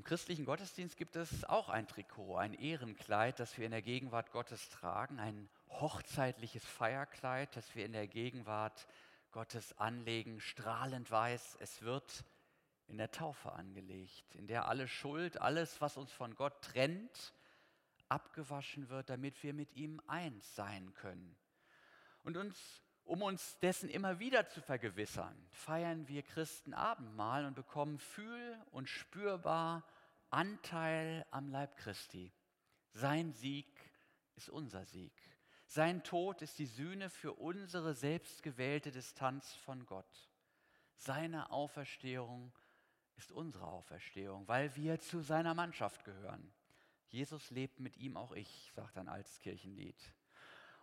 Im 0.00 0.04
christlichen 0.04 0.46
Gottesdienst 0.46 0.96
gibt 0.96 1.14
es 1.14 1.44
auch 1.44 1.68
ein 1.68 1.86
Trikot, 1.86 2.36
ein 2.36 2.54
Ehrenkleid, 2.54 3.38
das 3.38 3.58
wir 3.58 3.66
in 3.66 3.70
der 3.70 3.82
Gegenwart 3.82 4.32
Gottes 4.32 4.70
tragen, 4.70 5.20
ein 5.20 5.50
hochzeitliches 5.68 6.64
Feierkleid, 6.64 7.54
das 7.54 7.74
wir 7.74 7.84
in 7.84 7.92
der 7.92 8.06
Gegenwart 8.08 8.86
Gottes 9.30 9.76
anlegen, 9.76 10.40
strahlend 10.40 11.10
weiß. 11.10 11.58
Es 11.60 11.82
wird 11.82 12.24
in 12.86 12.96
der 12.96 13.10
Taufe 13.10 13.52
angelegt, 13.52 14.34
in 14.36 14.46
der 14.46 14.68
alle 14.68 14.88
Schuld, 14.88 15.38
alles, 15.38 15.82
was 15.82 15.98
uns 15.98 16.10
von 16.10 16.34
Gott 16.34 16.62
trennt, 16.62 17.34
abgewaschen 18.08 18.88
wird, 18.88 19.10
damit 19.10 19.42
wir 19.42 19.52
mit 19.52 19.76
ihm 19.76 20.00
eins 20.06 20.54
sein 20.54 20.94
können. 20.94 21.36
Und 22.22 22.38
uns, 22.38 22.56
um 23.10 23.22
uns 23.22 23.58
dessen 23.58 23.88
immer 23.88 24.20
wieder 24.20 24.48
zu 24.48 24.62
vergewissern, 24.62 25.36
feiern 25.50 26.06
wir 26.06 26.22
Christen 26.22 26.72
Abendmahl 26.72 27.44
und 27.44 27.54
bekommen 27.54 27.98
fühl- 27.98 28.56
und 28.70 28.88
spürbar 28.88 29.84
Anteil 30.30 31.26
am 31.32 31.48
Leib 31.48 31.76
Christi. 31.76 32.32
Sein 32.92 33.32
Sieg 33.32 33.66
ist 34.36 34.48
unser 34.48 34.84
Sieg. 34.84 35.12
Sein 35.66 36.04
Tod 36.04 36.40
ist 36.40 36.60
die 36.60 36.66
Sühne 36.66 37.10
für 37.10 37.32
unsere 37.32 37.94
selbstgewählte 37.94 38.92
Distanz 38.92 39.54
von 39.54 39.86
Gott. 39.86 40.30
Seine 40.94 41.50
Auferstehung 41.50 42.52
ist 43.16 43.32
unsere 43.32 43.66
Auferstehung, 43.66 44.46
weil 44.46 44.76
wir 44.76 45.00
zu 45.00 45.20
seiner 45.20 45.54
Mannschaft 45.54 46.04
gehören. 46.04 46.52
Jesus 47.08 47.50
lebt 47.50 47.80
mit 47.80 47.96
ihm 47.96 48.16
auch 48.16 48.30
ich, 48.30 48.70
sagt 48.76 48.96
ein 48.96 49.08
altes 49.08 49.40
Kirchenlied. 49.40 50.00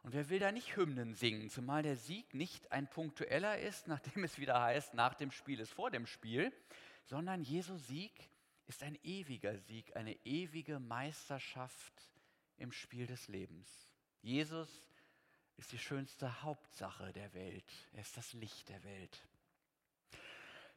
Und 0.07 0.13
wer 0.13 0.29
will 0.29 0.39
da 0.39 0.53
nicht 0.53 0.77
Hymnen 0.77 1.15
singen, 1.15 1.49
zumal 1.49 1.83
der 1.83 1.97
Sieg 1.97 2.33
nicht 2.33 2.71
ein 2.71 2.89
punktueller 2.89 3.59
ist, 3.59 3.87
nachdem 3.89 4.23
es 4.23 4.37
wieder 4.37 4.61
heißt, 4.61 4.93
nach 4.93 5.13
dem 5.15 5.31
Spiel 5.31 5.59
ist 5.59 5.73
vor 5.73 5.91
dem 5.91 6.07
Spiel, 6.07 6.53
sondern 7.03 7.41
Jesu 7.41 7.75
Sieg 7.75 8.13
ist 8.67 8.83
ein 8.83 8.97
ewiger 9.03 9.57
Sieg, 9.57 9.97
eine 9.97 10.13
ewige 10.23 10.79
Meisterschaft 10.79 12.09
im 12.55 12.71
Spiel 12.71 13.05
des 13.05 13.27
Lebens. 13.27 13.89
Jesus 14.21 14.85
ist 15.57 15.73
die 15.73 15.77
schönste 15.77 16.41
Hauptsache 16.41 17.11
der 17.11 17.33
Welt. 17.33 17.69
Er 17.91 17.99
ist 17.99 18.15
das 18.15 18.31
Licht 18.31 18.69
der 18.69 18.81
Welt. 18.85 19.27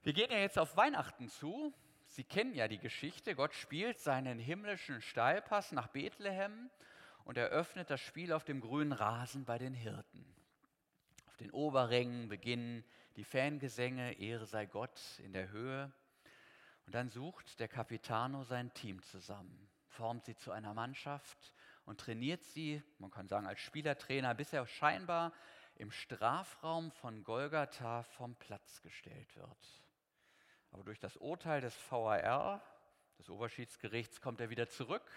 Wir 0.03 0.13
gehen 0.13 0.33
ja 0.33 0.39
jetzt 0.39 0.59
auf 0.59 0.77
Weihnachten 0.77 1.29
zu. 1.29 1.73
Sie 2.09 2.25
kennen 2.25 2.57
ja 2.57 2.67
die 2.67 2.79
Geschichte. 2.79 3.37
Gott 3.37 3.55
spielt 3.55 4.01
seinen 4.01 4.41
himmlischen 4.41 5.01
Steilpass 5.01 5.71
nach 5.71 5.87
Bethlehem 5.87 6.69
und 7.25 7.37
eröffnet 7.37 7.91
das 7.91 8.01
Spiel 8.01 8.33
auf 8.33 8.45
dem 8.45 8.61
grünen 8.61 8.93
Rasen 8.93 9.45
bei 9.45 9.59
den 9.59 9.75
Hirten. 9.75 10.25
Auf 11.29 11.37
den 11.37 11.51
Oberrängen 11.51 12.29
beginnen 12.29 12.85
die 13.17 13.25
Fangesänge, 13.25 14.13
Ehre 14.15 14.47
sei 14.47 14.67
Gott 14.67 15.01
in 15.19 15.33
der 15.33 15.51
Höhe. 15.51 15.93
Und 16.87 16.95
dann 16.95 17.09
sucht 17.09 17.61
der 17.61 17.69
Capitano 17.69 18.45
sein 18.45 18.73
Team 18.75 19.03
zusammen, 19.03 19.69
formt 19.89 20.25
sie 20.25 20.37
zu 20.37 20.51
einer 20.51 20.75
Mannschaft 20.75 21.53
und 21.85 22.01
trainiert 22.01 22.43
sie, 22.45 22.83
man 22.99 23.11
kann 23.11 23.29
sagen 23.29 23.47
als 23.47 23.61
Spielertrainer, 23.61 24.35
bis 24.35 24.53
er 24.53 24.67
scheinbar 24.67 25.33
im 25.77 25.91
Strafraum 25.91 26.91
von 26.93 27.25
Golgatha 27.25 28.03
vom 28.03 28.35
Platz 28.37 28.83
gestellt 28.83 29.37
wird. 29.37 29.83
Aber 30.73 30.85
durch 30.85 30.99
das 30.99 31.17
Urteil 31.17 31.61
des 31.61 31.75
VAR, 31.91 32.63
des 33.19 33.29
Oberschiedsgerichts, 33.29 34.21
kommt 34.21 34.41
er 34.41 34.51
wieder 34.51 34.69
zurück, 34.69 35.11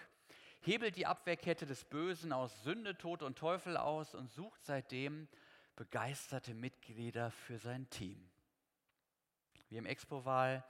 hebelt 0.66 0.96
die 0.96 1.06
Abwehrkette 1.06 1.66
des 1.66 1.84
Bösen 1.84 2.32
aus 2.32 2.62
Sünde, 2.62 2.96
Tod 2.96 3.22
und 3.22 3.36
Teufel 3.36 3.76
aus 3.76 4.14
und 4.14 4.30
sucht 4.30 4.64
seitdem 4.64 5.28
begeisterte 5.76 6.54
Mitglieder 6.54 7.30
für 7.30 7.58
sein 7.58 7.88
Team. 7.90 8.30
Wir 9.68 9.78
im 9.78 9.86
Expo-Wahl, 9.86 10.64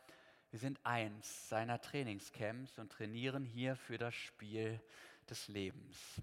wir 0.50 0.58
sind 0.58 0.80
eins 0.84 1.48
seiner 1.48 1.80
Trainingscamps 1.80 2.78
und 2.78 2.90
trainieren 2.90 3.44
hier 3.44 3.76
für 3.76 3.98
das 3.98 4.14
Spiel 4.14 4.80
des 5.28 5.48
Lebens. 5.48 6.22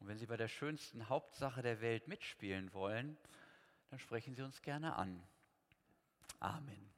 Und 0.00 0.08
wenn 0.08 0.18
Sie 0.18 0.26
bei 0.26 0.36
der 0.36 0.48
schönsten 0.48 1.08
Hauptsache 1.08 1.62
der 1.62 1.80
Welt 1.80 2.08
mitspielen 2.08 2.72
wollen, 2.72 3.16
dann 3.90 3.98
sprechen 3.98 4.34
Sie 4.34 4.42
uns 4.42 4.60
gerne 4.62 4.96
an. 4.96 5.22
Amen. 6.40 6.90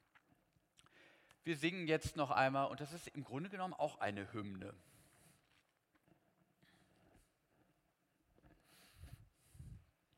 Wir 1.43 1.55
singen 1.55 1.87
jetzt 1.87 2.15
noch 2.15 2.31
einmal, 2.31 2.67
und 2.67 2.81
das 2.81 2.91
ist 2.91 3.07
im 3.09 3.23
Grunde 3.23 3.49
genommen 3.49 3.73
auch 3.73 3.99
eine 3.99 4.33
Hymne. 4.33 4.73